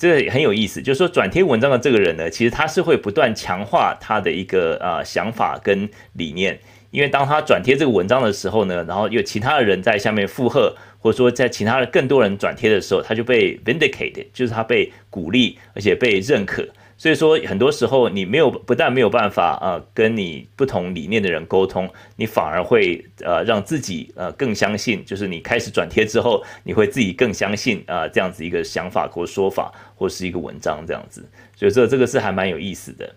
[0.00, 6.58] 这个很有意思，就是说转贴文章的这个人呢，其实他是会不断强化他的一个啊、呃、想法跟理念，
[6.90, 16.66] 因为当他转贴这个文章的时候呢，然后有其他的人在下面附和，或者说在其他的更多人转贴的时候，他就被 vindicated，就是他被鼓励而且被认可。
[17.00, 31.26] 所以说，很多时候你没有不但没有办法呃跟你不同理念的人沟通，你反而会呃让自己呃更相信，就是你开始转贴之后，你会自己更相信啊、这样子一个想法或说法或是一个文章这样子。
[31.56, 33.10] 所以这这个是还蛮有意思的。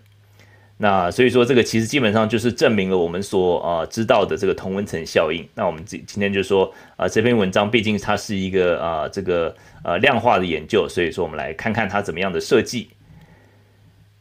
[0.78, 5.46] 那所以说这个其实基本上就是证明了我们所呃知道的这个同温层效应。
[5.54, 12.88] 那我们今今天就说啊、这篇文章毕竟它是一个啊、这个呃量化的研究，所以说我们来看看它怎么样的设计。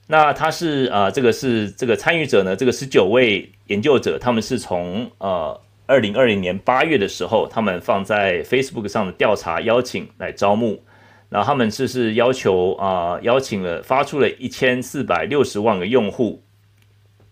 [0.05, 10.83] 那他是啊、这个是这个参与者呢，这个十九位研究者，他们是从呃二零二零年八月的时候，他们放在 Facebook 上的调查邀请来招募，
[11.29, 16.43] 然后他们是是要求啊、邀请了发出了一千四百六十万个用户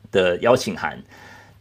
[0.10, 1.04] 的邀请函，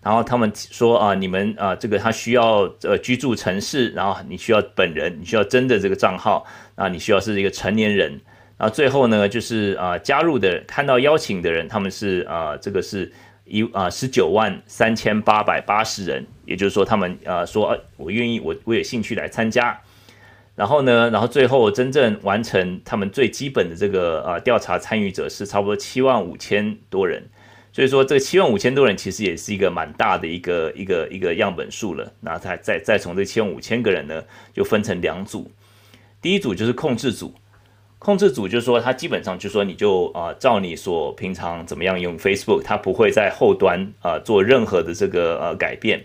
[0.03, 6.47] 然后他们说啊、你们啊、这个他需要呃居住城市，然后你需要本人，你需要真的这个账号
[6.77, 8.21] 啊，你需要是一个成年人。
[8.61, 13.11] 啊，最后呢就是啊加入的看到邀请的人，他们是啊这个是
[13.47, 19.81] 一啊十九万三千八百八十人，也就是说他们啊说啊我愿意我我有兴趣来参加。
[20.57, 27.23] 然后呢，然后最后真正完成他们最基本的这个呃调查参与者是差不多七万五千多人，
[27.73, 32.13] 所以说这七万五千多人其实也是一个蛮大的一个一个一个样本数了。
[32.21, 35.51] 那再再再从这七万五千个人呢，就分成两组，
[36.21, 37.35] 第一组就是控制组，
[38.01, 46.03] 控制组就是说他基本上就是说你就啊、呃、照你所平常怎么样用 Facebook，他不会在后端啊、呃、做任何的这个呃改变。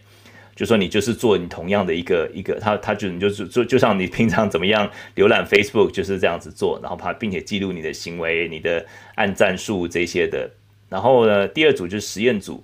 [0.57, 8.85] 就说你就是做你同样的一个一个，他他就你就是做，就像你平常怎么样浏览 Facebook 就是这样子做，然后他并且记录你的行为、你的
[9.15, 10.49] 按赞数这些的。
[10.89, 12.63] 然后呢，第二组就是实验组，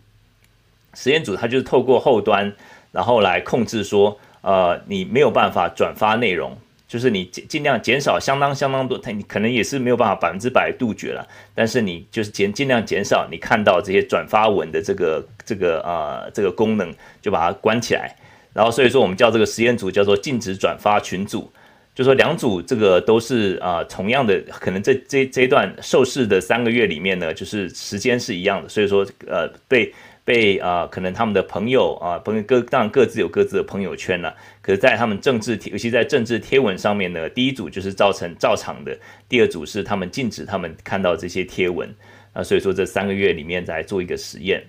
[0.94, 2.54] 实验组它就是透过后端，
[2.92, 6.58] 然后来控制说，呃，你没有办法转发内容。
[6.92, 11.26] 就是你尽尽量减少相当相当多，它你可能也是没有办法百分之百杜绝了，
[11.56, 18.14] 但是你就是减尽量减少你看到这些转发文的这个这个呃这个功能，就把它关起来。
[18.52, 21.50] 然后所以说我们叫这个实验组叫做禁止转发群组，
[21.96, 29.94] 就说两组这个都是啊、同样的，可能这这这一段受试的三个月里面呢，就是时间是一样的，所以说呃被。
[30.24, 38.96] 被啊、可能他们的朋友啊，朋友各当然各自有各自的朋友圈了、可是，在他们政治，尤其在政治贴文上面呢，第一组就是造成照常的，
[39.28, 41.94] 第二组是他们禁止他们看到这些贴文
[42.34, 42.44] 啊。
[42.44, 44.64] 所以说，这三个月里面在做一个实验。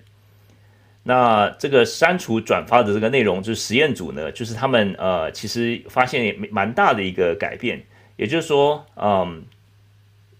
[1.03, 7.83] 那这个删除转发的这个内容，就是实验组呢，就是他们呃，其实发现也蛮大的一个改变。
[8.17, 9.43] 也就是说，嗯，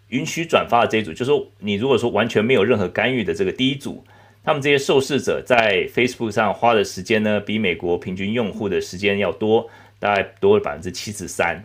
[0.08, 4.04] 允许转发的这一组，就是说你如果说完全没有任何干预的这个第一组。
[4.44, 9.70] 他们这些受试者在 Facebook 上花的时间呢，比美国平均用户的时间要多，
[10.00, 11.64] 大概多了百分之七十三。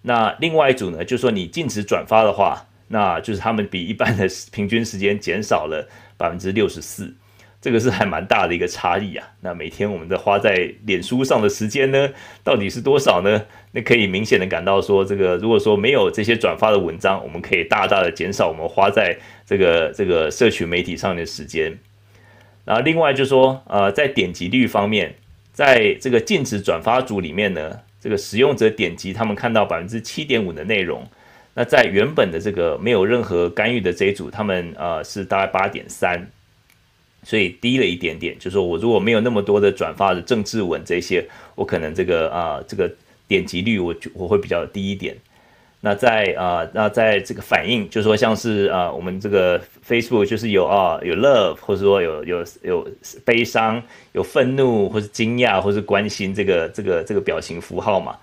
[0.00, 5.86] 那另外一组呢，就说你禁止转发的话，那就是他们比一般的平均时间减少了
[6.16, 7.14] 百分之六十四，
[7.60, 9.28] 这个是还蛮大的一个差异啊。
[9.40, 12.08] 那每天我们的花在脸书上的时间呢，
[12.42, 13.44] 到底是多少呢？
[13.72, 21.76] 那可以明显的感到说，这个如果说没有这些转发的文章，我们可以大大的减少我们花在这个这个社群媒体上的时间。
[22.66, 25.14] 然后另外就是说，呃，在点击率方面，
[25.52, 31.06] 在这个禁止转发组里面呢，这个使用者点击他们看到百分之七点五的内容，
[31.54, 36.28] 那在原本的这个没有任何干预的这一组，他们呃是大概八点三，
[37.22, 38.36] 所以低了一点点。
[38.36, 42.92] 就是说我如果没有那么多的转发的政治文这些，我可能这个啊、这个
[43.28, 45.16] 点击率我就我会比较低一点。
[45.86, 52.88] 那在啊、那在这个反应，就是说像是啊、我们这个 Facebook 就是有啊，有 love，或者说有有有
[53.24, 53.80] 悲伤、
[54.10, 58.16] 有愤怒，或是惊讶，或是关心这个这个这个表情符号嘛。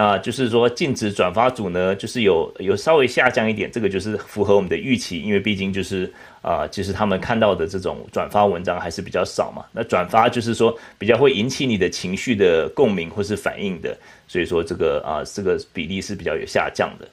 [0.00, 6.04] 那就是说禁止转发组呢，就是有有稍微下降一点，这个就是符合我们的预期，因为毕竟就是
[6.40, 9.64] 啊、呃，其实他们看到的这种转发文章还是比较少嘛。
[9.72, 17.08] 那转发就是说比较会引起你的情绪的共鸣或是反应的，所以说这个啊、这个比例是比较有下降的。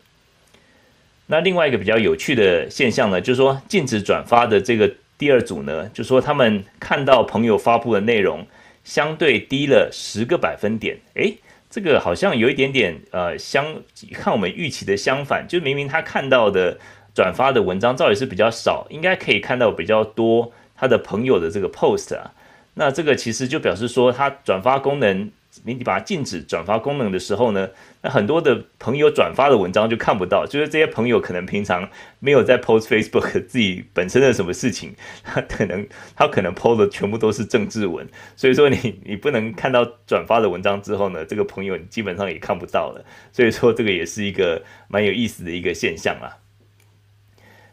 [1.25, 8.45] 那另外一个比较有趣的现象呢，就是说禁止转发的这个第二组呢，就是说他们看到朋友发布的内容
[8.83, 11.36] 相对低了十个百分点，诶。
[11.76, 13.65] 这个好像有一点点呃相
[14.13, 16.78] 看我们预期的相反，就明明他看到的
[17.13, 22.32] 转发的文章照也是比较少，应该可以看到比较多他的朋友的这个 post 啊，
[22.76, 25.30] 那这个其实就表示说他转发功能。
[25.63, 27.69] 你把它禁止转发功能的时候呢，
[28.06, 31.89] 那很多的朋友转发的文章就看不到，就是这些朋友可能平常
[32.20, 34.93] 没有在 post Facebook 自己本身的什么事情，
[35.26, 46.38] 他可能他可能 post 的全部都是政治文，所以说你你不能看到转发的文章之后呢，这个朋友你基本上也看不到了，所以说这个也是一个蛮有意思的一个现象啊。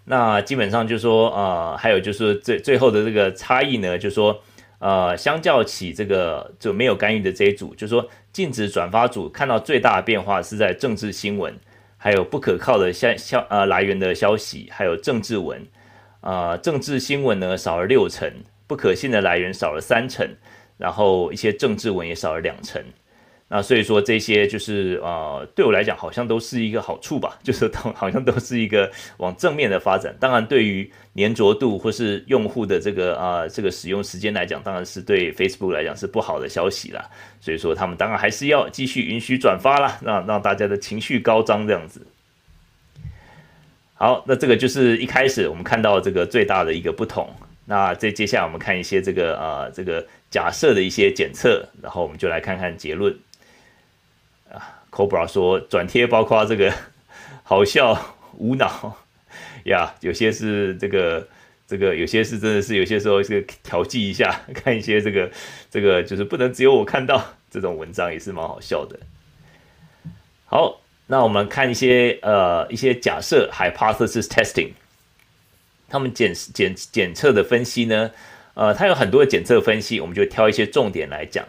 [0.06, 4.42] 那基本上就说啊、还有就是最最后的这个差异呢，就说。
[4.82, 11.56] 呃，相较起这个就没有干预的这一组，就说禁止转发组看到最大的变化是在政治新闻，
[11.96, 15.64] 还有不可靠的消消呃来源的消息，还有政治文，
[16.22, 18.28] 呃，政治新闻呢少了六成，
[18.66, 20.28] 不可信的来源少了三成，
[20.76, 22.82] 然后一些政治文也少了两成。
[23.54, 30.16] 那所以说这些就是呃，对我来讲好像都是一个好处吧， 就是都好像都是一个往正面的发展。
[30.18, 37.04] 当然，对于粘着度或是用户的这个啊、这个使用时间来讲，当然是对 Facebook 来讲是不好的消息啦。
[37.42, 42.00] 所以说他们当然还是要继续允许转发啦，让让大家的情绪高涨这样子。
[43.92, 47.28] 好，那这个就是一开始我们看到这个最大的一个不同。
[47.66, 53.14] 那这接下来我们看一些这个啊、呃、这个假设的一些检测，然后我们就来看看结论。
[54.92, 56.72] ，Cobra 说转贴包括这个
[57.42, 57.98] 好笑，
[58.36, 58.96] 无脑
[59.64, 61.26] 呀，有些是这个
[61.66, 65.30] 这个，有些是真的是有些时候是调剂一下， 看一些这个
[65.70, 68.98] 这个就是不能只有我看到这种文章也是蛮好笑的。
[70.46, 74.70] 好，那我们看一些呃一些假设 hypothesis testing，
[75.88, 78.10] 他们检检检测的分析呢，
[78.54, 81.46] 呃，它有很多的检测分析，我们就挑一些重点来讲。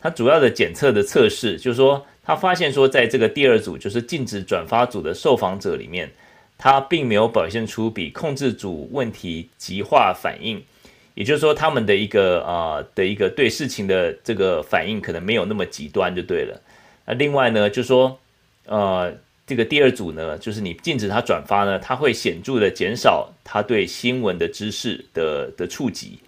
[0.00, 2.06] 它主要的检测的测试就是说。
[2.24, 6.08] 他发现说，在这个第二组，就是禁止转发组的受访者里面，
[6.56, 10.62] 他并没有表现出比控制组问题极化反应，
[11.14, 16.60] 也就是说，他们的一个啊、的一个对事情的这个反应可能没有那么极端就对了。
[17.06, 18.16] 那另外呢，就说，
[18.66, 19.12] 呃，
[19.44, 26.20] 这个第二组呢，就是你禁止他转发呢，他会显著的减少他对新闻的知识的的触及，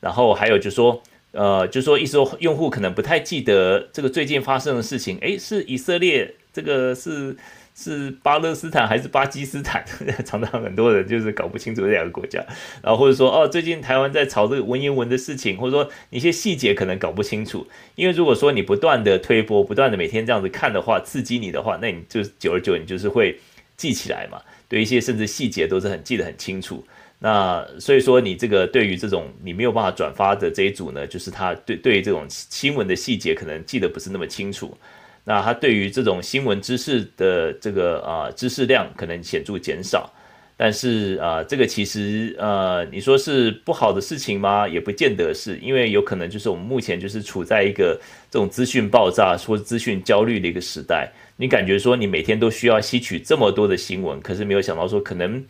[0.00, 1.02] 然后还有就是说。
[1.34, 5.18] 呃，就说，一说，用户可能不太记得这个最近发生的事情。
[5.20, 7.36] 诶，是以色列，这个是
[7.74, 9.84] 是巴勒斯坦还是巴基斯坦？
[10.24, 12.40] 常常很多人就是搞不清楚这两个国家。
[12.80, 17.66] 然后或者说，哦，最近台湾在炒这个文言文的事情，或者说一些细节可能搞不清楚。
[17.96, 23.36] 因为如果说你不断的推波，不断的每天这样子看的话，刺激你的话，那你就久而久，你就是会
[23.76, 24.40] 记起来嘛。
[24.68, 26.86] 对一些甚至细节都是很记得很清楚。
[27.26, 34.76] 那所以说，你这个对于这种你没有办法转发的这一组呢，就是他对对于这种新闻的细节可能记得不是那么清楚。
[35.24, 40.12] 那他对于这种新闻知识的这个啊、知识量可能显著减少。
[40.54, 44.68] 但是啊、这个其实呃，你说是不好的事情吗？
[44.68, 47.98] 也不见得是，因为有可能就是我们目前就是处在一个
[48.30, 51.10] 这种资讯爆炸或资讯焦虑的一个时代。
[51.38, 55.42] 你感觉说你每天都需要吸取这么多的新闻，可是没有想到说可能。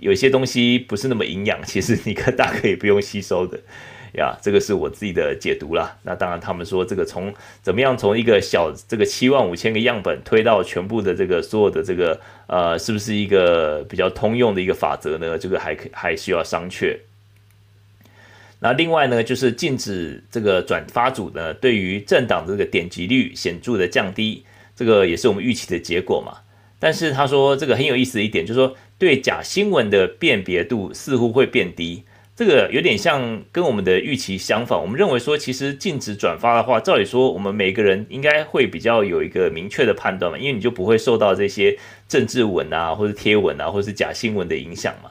[0.00, 3.60] 有些东西不是那么营养，其实你可大可以不用吸收的
[4.14, 4.34] 呀。
[4.42, 5.94] 这个是我自己的解读啦。
[6.04, 7.32] 那当然，他们说这个从
[7.62, 15.38] 怎么样从一个小这个七万五千个样本推到全部的这个所有的这个呃，是不是一个比较通用的一个法则呢？
[15.38, 16.96] 这个还可还需要商榷。
[18.60, 24.44] 那另外呢，就是禁止这个转发组呢，对于政党这个点击率显著的降低，
[24.74, 26.38] 这个也是我们预期的结果嘛。
[26.78, 32.04] 但是他说这个很有意思的一点，就是说对假新闻的辨别度似乎会变低，
[32.36, 34.78] 这个有点像跟我们的预期相反。
[34.78, 41.74] 我们认为说，其实禁止转发的话，照理说我们每个人应该会比较有一个明确的判断嘛，因为你就不会受到这些
[42.06, 45.10] 政治文啊，或者贴文啊，或者是假新闻的影响嘛。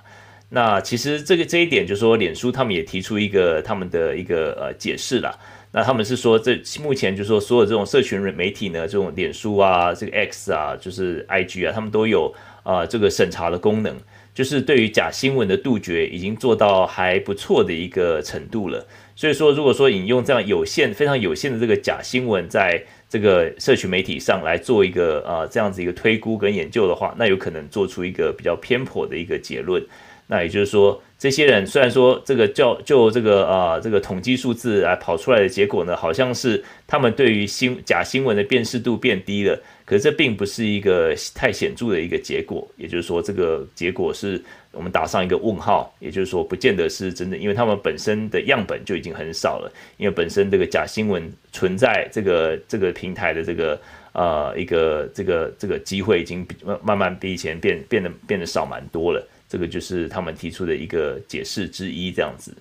[0.50, 5.36] 那其实这个这一点，就是说脸书他们也提出一个他们的一个呃解释啦。
[5.72, 12.34] 那他们是说，这目前就是说，所有这种社群媒体呢，这种脸书啊，这个 X 啊，就是 IG 啊，他们都有
[12.64, 13.96] 啊、这个审查的功能，
[14.34, 18.86] 就是对于假新闻的杜绝已经做到还不错的一个程度了。
[19.16, 29.84] 所以说，如果说引用这样有限、非常有限的这个假新闻，在这个社群媒体上来做一个啊、这样子一个推估跟研究的话，那有可能做出一个比较偏颇的一个结论。
[30.28, 31.02] 那也就是说。
[31.20, 42.70] 这些人虽然说这个叫就这个啊、这个统计数字来跑出来的结果呢，好像是他们对于新假新闻的辨识度变低了，可是这并不是一个太显著的一个结果。
[42.78, 44.40] 也就是说，这个结果是
[44.72, 53.82] 我们打上一个问号，也就是说，不见得是真的，因为他们本身的样本就已经很少了，因为本身这个假新闻存在这个这个平台的这个
[54.12, 56.48] 呃一个这个这个机会已经
[56.84, 59.28] 慢慢比以前变变得变得少蛮多了。
[59.50, 62.54] 这个就是他们提出的一个解释之一，这样子。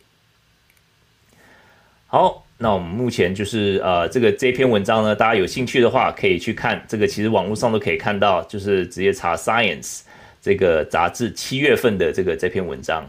[2.06, 6.84] 好，那我们目前就是呃，这个这篇文章呢，大家有兴趣的话可以去看。
[6.88, 10.00] 这个其实网络上都可以看到，就是直接查 Science
[10.42, 13.08] 这个杂志七月份的这个这篇文章。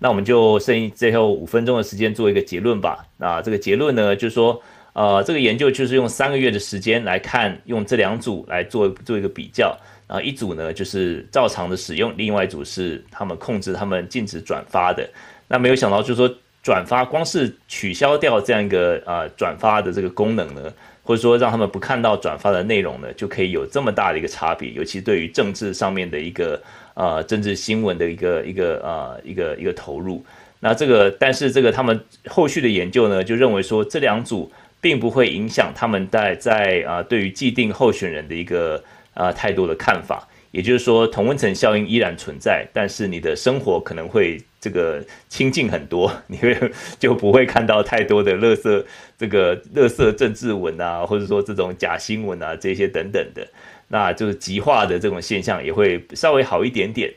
[0.00, 3.06] 那我们就剩最后五分钟的时间做一个结论吧。
[3.16, 4.60] 那这个结论呢，就是说，
[4.94, 9.78] 呃，这个研究就是用三个月的时间来看，用这两组来做做一个比较。
[10.08, 15.06] 啊，一组呢就是照常的使用，另外一组是他们控制他们禁止转发的。
[15.46, 24.70] 那没有想到，就是说转发光是取消掉这样一个呃转发的这个功能呢，或者说让他们不看到转发的内容呢，就可以有这么大的一个差别。
[24.70, 26.60] 尤其对于政治上面的一个
[26.94, 30.24] 呃政治新闻的一个一个呃一个一个投入。
[30.60, 34.50] 那这个但是这个他们后续的研究呢，就认为说这两组
[34.80, 38.82] 并不会影响他们在在啊、对于既定候选人的一个。
[39.14, 46.56] 啊，太多的看法，也就是说，同温层效应依然存在，但是你的生活可能会这个清静很多， 你会
[46.98, 48.84] 就不会看到太多的垃圾，
[49.16, 53.46] 这个垃圾政治文啊，或者说这种假新闻啊，这些等等的，
[53.88, 57.12] 那就是极化的这种现象也会稍微好一点点。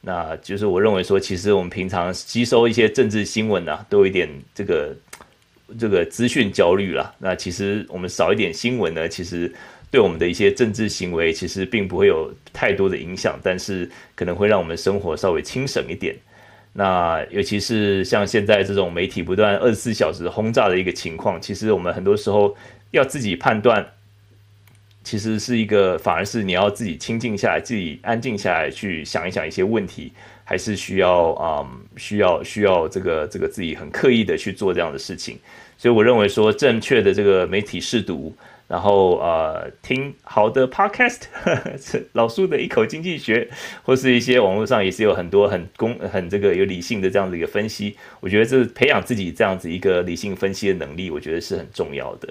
[0.00, 4.96] 那就是我认为说，其实我们平常吸收一些政治新闻啊，都有一点这个
[5.78, 7.14] 这个资讯焦虑啦。
[7.18, 9.52] 那其实我们少一点新闻呢，其实。
[9.88, 16.14] 对我们的一些政治行为其实并不会有太多的影响，但是可能会让我们生活稍微轻省一点。
[16.78, 22.54] 那尤其是像现在这种媒体不断二十四小时轰炸的一个情况，其实我们很多时候
[22.90, 23.82] 要自己判断，
[25.02, 30.12] 其实是一个反而是你要自己清静下来，自己安静下来去想一想一些问题，
[30.44, 35.38] 还是需要啊、嗯、需要需要这个这个自己很刻意的去做这样的事情。
[35.78, 38.36] 所以我认为说正确的这个媒体试读。
[38.68, 43.48] 然后呃，听好的 podcast， 呵呵老苏的一口经济学，
[43.84, 47.96] 或是一些网络上也是有很多很公很这个有理性的这样子一个分析。
[48.18, 52.28] 我觉得这培养自己这样子一个理性分析的能力，我觉得是很重要的。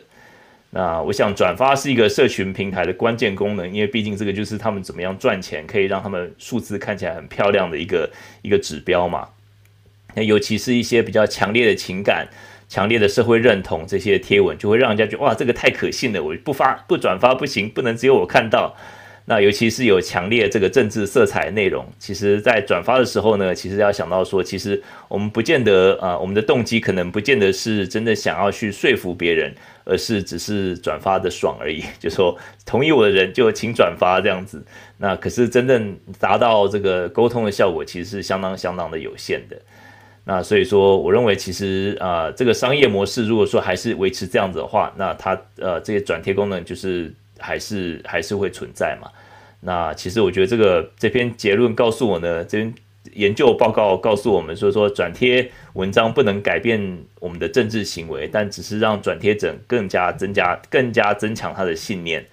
[0.71, 8.11] 那我想转发是一个社群平台的关键功能，因为毕竟这个就是他们怎么样赚钱，可以让他们数字看起来很漂亮的一个
[8.41, 9.29] 一个指标嘛。
[10.15, 12.27] 那尤其是一些比较强烈的情感。
[12.67, 18.75] 强烈的社会认同，这些贴文就会让人家觉得哇，这个太可信了，我不发不转发不行，不能只有我看到。
[19.27, 29.51] 那尤其是有强烈这个政治色彩内容，其实在转发的时候呢，其实要想到说，其实我们不见得啊、我们的动机可能不见得是真的想要去说服别人，
[29.83, 31.83] 而是只是转发的爽而已。
[31.99, 32.37] 就说
[32.67, 34.63] 同意我的人就请转发这样子，
[34.99, 39.59] 那可是真正达到这个沟通的效果，其实是相当相当的有限的。
[40.27, 49.07] 那所以说，我认为其实啊、这个商业模式如果说还是维持这样子的话，那它呃这些转贴功能就是还是还是会存在嘛。
[49.61, 52.73] 那其实我觉得这个这篇结论告诉我呢，这篇
[53.13, 62.25] 研究报告告诉我们说说转贴文章不能改变我们的政治行为，但只是让转贴者更加增加、更加增强他的信念。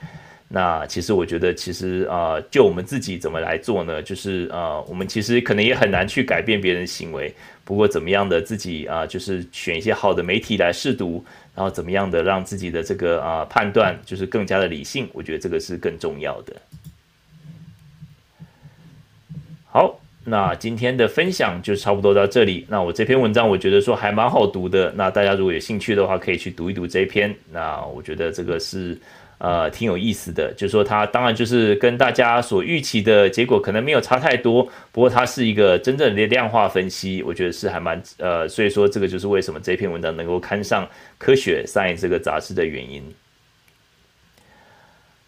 [0.55, 4.03] 那其实我觉得，其实啊、就我们自己怎么来做呢？
[4.03, 7.35] 就是啊、我们其实可能也很难去改变别人的行为。
[7.65, 11.25] 不过怎么样的自己啊、就是选一些好的媒体来试读，
[11.55, 15.09] 然后怎么样的让自己的这个啊、判断就是更加的理性。
[15.15, 16.55] 我觉得这个是更重要的。
[19.71, 22.67] 好，那今天的分享就差不多到这里。
[22.69, 24.93] 那我这篇文章我觉得说还蛮好读的。
[24.93, 27.35] 那大家如果有兴趣的话，可以去读一读这篇。
[27.51, 28.99] 那我觉得这个是。
[29.45, 34.63] 呃，挺有意思的，就是说它当然就是跟大家所预期的结果可能没有差太多，
[34.93, 40.87] 不过它是一个真正的量化分析，我觉得是还蛮呃，所以说这个就是为什么这篇文章能够刊上
[41.19, 43.03] 《科学 Science》这个杂志的原因。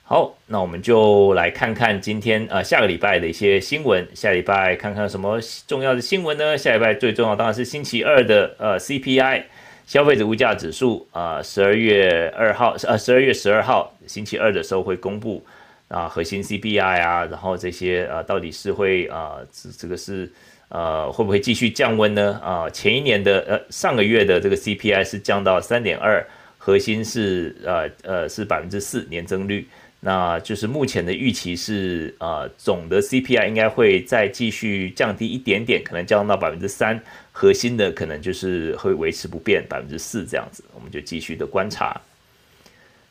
[0.04, 6.56] 好，那我们就来看看今天呃下个礼拜的一些新闻，下礼拜看看什么重要的新闻呢？
[6.56, 9.42] 下礼拜最重要当然是星期二的呃 CPI。
[9.86, 15.44] 消费者物价指数啊，十二月二号，呃，十二月十二号星期二的时候会公布
[15.88, 20.30] 啊，核心 CPI 啊，然后这些啊，到底是会啊，这这个是
[20.68, 22.40] 呃，会不会继续降温呢？
[22.42, 26.26] 啊，前一年的呃，上个月的这个 CPI 是降到三点二，
[26.56, 29.68] 核心是呃呃是百分之四年增率。
[30.00, 37.00] 那就是目前的预期是，呃，总的 CPI 应该会再继续降低一点点，可能降到百分之三，
[37.36, 42.00] 核心的可能就是会维持不变百分之四这样子，我们就继续的观察。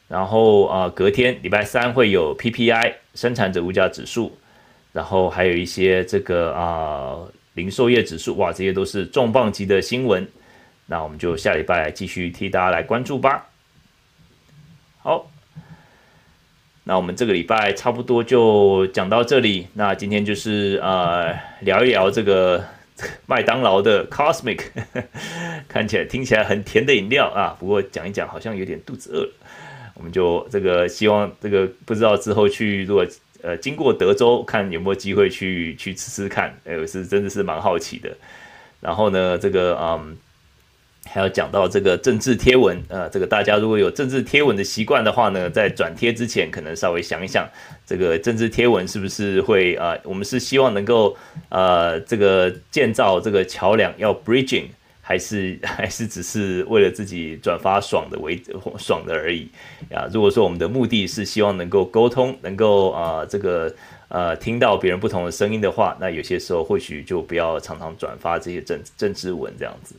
[0.08, 4.32] 然后啊、隔天礼拜三会有 PPI 生产者物价指数，
[4.94, 7.20] 然后还有一些这个啊、
[7.56, 10.26] 零售业指数，哇，这些都是重磅级的新闻。
[10.86, 13.50] 那我们就下礼拜继续替大家来关注吧。
[15.00, 15.30] 好。
[16.86, 19.68] 那我们这个礼拜差不多就讲到这里。
[19.74, 22.62] 那今天就是呃聊一聊这个
[23.26, 24.62] 麦当劳的 Cosmic，
[25.68, 27.56] 看起来听起来很甜的饮料啊。
[27.60, 29.28] 不过讲一讲好像有点肚子饿。
[29.96, 33.06] 我们就这个希望这个不知道之后去如果
[33.42, 36.54] 呃经过德州看有没有机会去去吃吃看。
[36.66, 38.10] 哎，我是真的是蛮好奇的。
[38.80, 40.18] 然后呢，这个嗯。
[41.06, 47.48] 还要讲到这个政治贴文，呃，这个大家如果有政治贴文的习惯的话呢，在转贴之前，可能稍微想一想，
[47.86, 51.16] 这个政治贴文是不是会啊、我们是希望能够
[51.50, 54.66] 呃，这个建造这个桥梁要 bridging，
[55.02, 58.42] 还是 还是只是为了自己转发爽的为
[58.80, 59.48] 爽的而已
[59.94, 60.08] 啊？
[60.12, 63.72] 如果说我们的目的是希望能够沟通，能够啊、这个
[64.08, 69.94] 呃，听到别人不同的声音的话，那有些时候或许就不要常常转发这些政政治文这样子。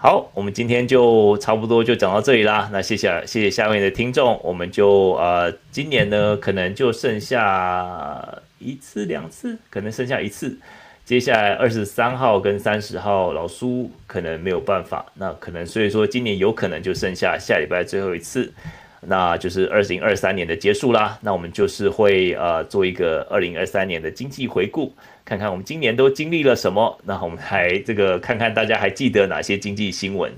[0.00, 2.68] 好，我们今天就差不多就讲到这里啦。
[2.72, 8.24] 那谢谢谢谢下面的听众，我们就呃，今年呢可能就剩下
[8.60, 10.56] 一次两次，可能剩下一次。
[11.04, 18.52] 接下来二十三号跟三十号，老苏可能没有办法，那可能所以说今年有可能就剩下下礼拜最后一次。
[19.00, 21.18] 那就是二零二三年的结束啦。
[21.22, 24.92] 那我们就是会呃做一个二零二三年的经济回顾，
[25.28, 26.98] 看看我们今年都经历了什么。
[27.04, 30.32] 那我们还这个看看大家还记得哪些经济新闻。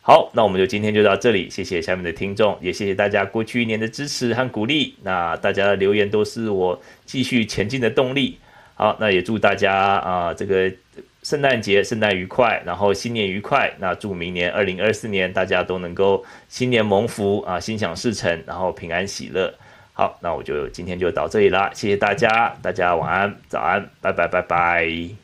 [0.00, 4.94] 好，那我们就今天就到这里，谢谢下面的听众，也谢谢大家过去一年的支持和鼓励。
[5.02, 8.38] 那大家的留言都是我继续前进的动力。
[8.76, 10.72] 好，那也祝大家啊、这个
[11.24, 13.72] 圣诞节圣诞愉快，然后新年愉快。
[13.80, 19.52] 那祝明年二零二四年大家都能够新年蒙福啊，心想事成，然后平安喜乐。
[20.02, 25.21] 好，那我就今天就到这里啦，谢谢大家，大家晚安、早安，拜拜，拜拜。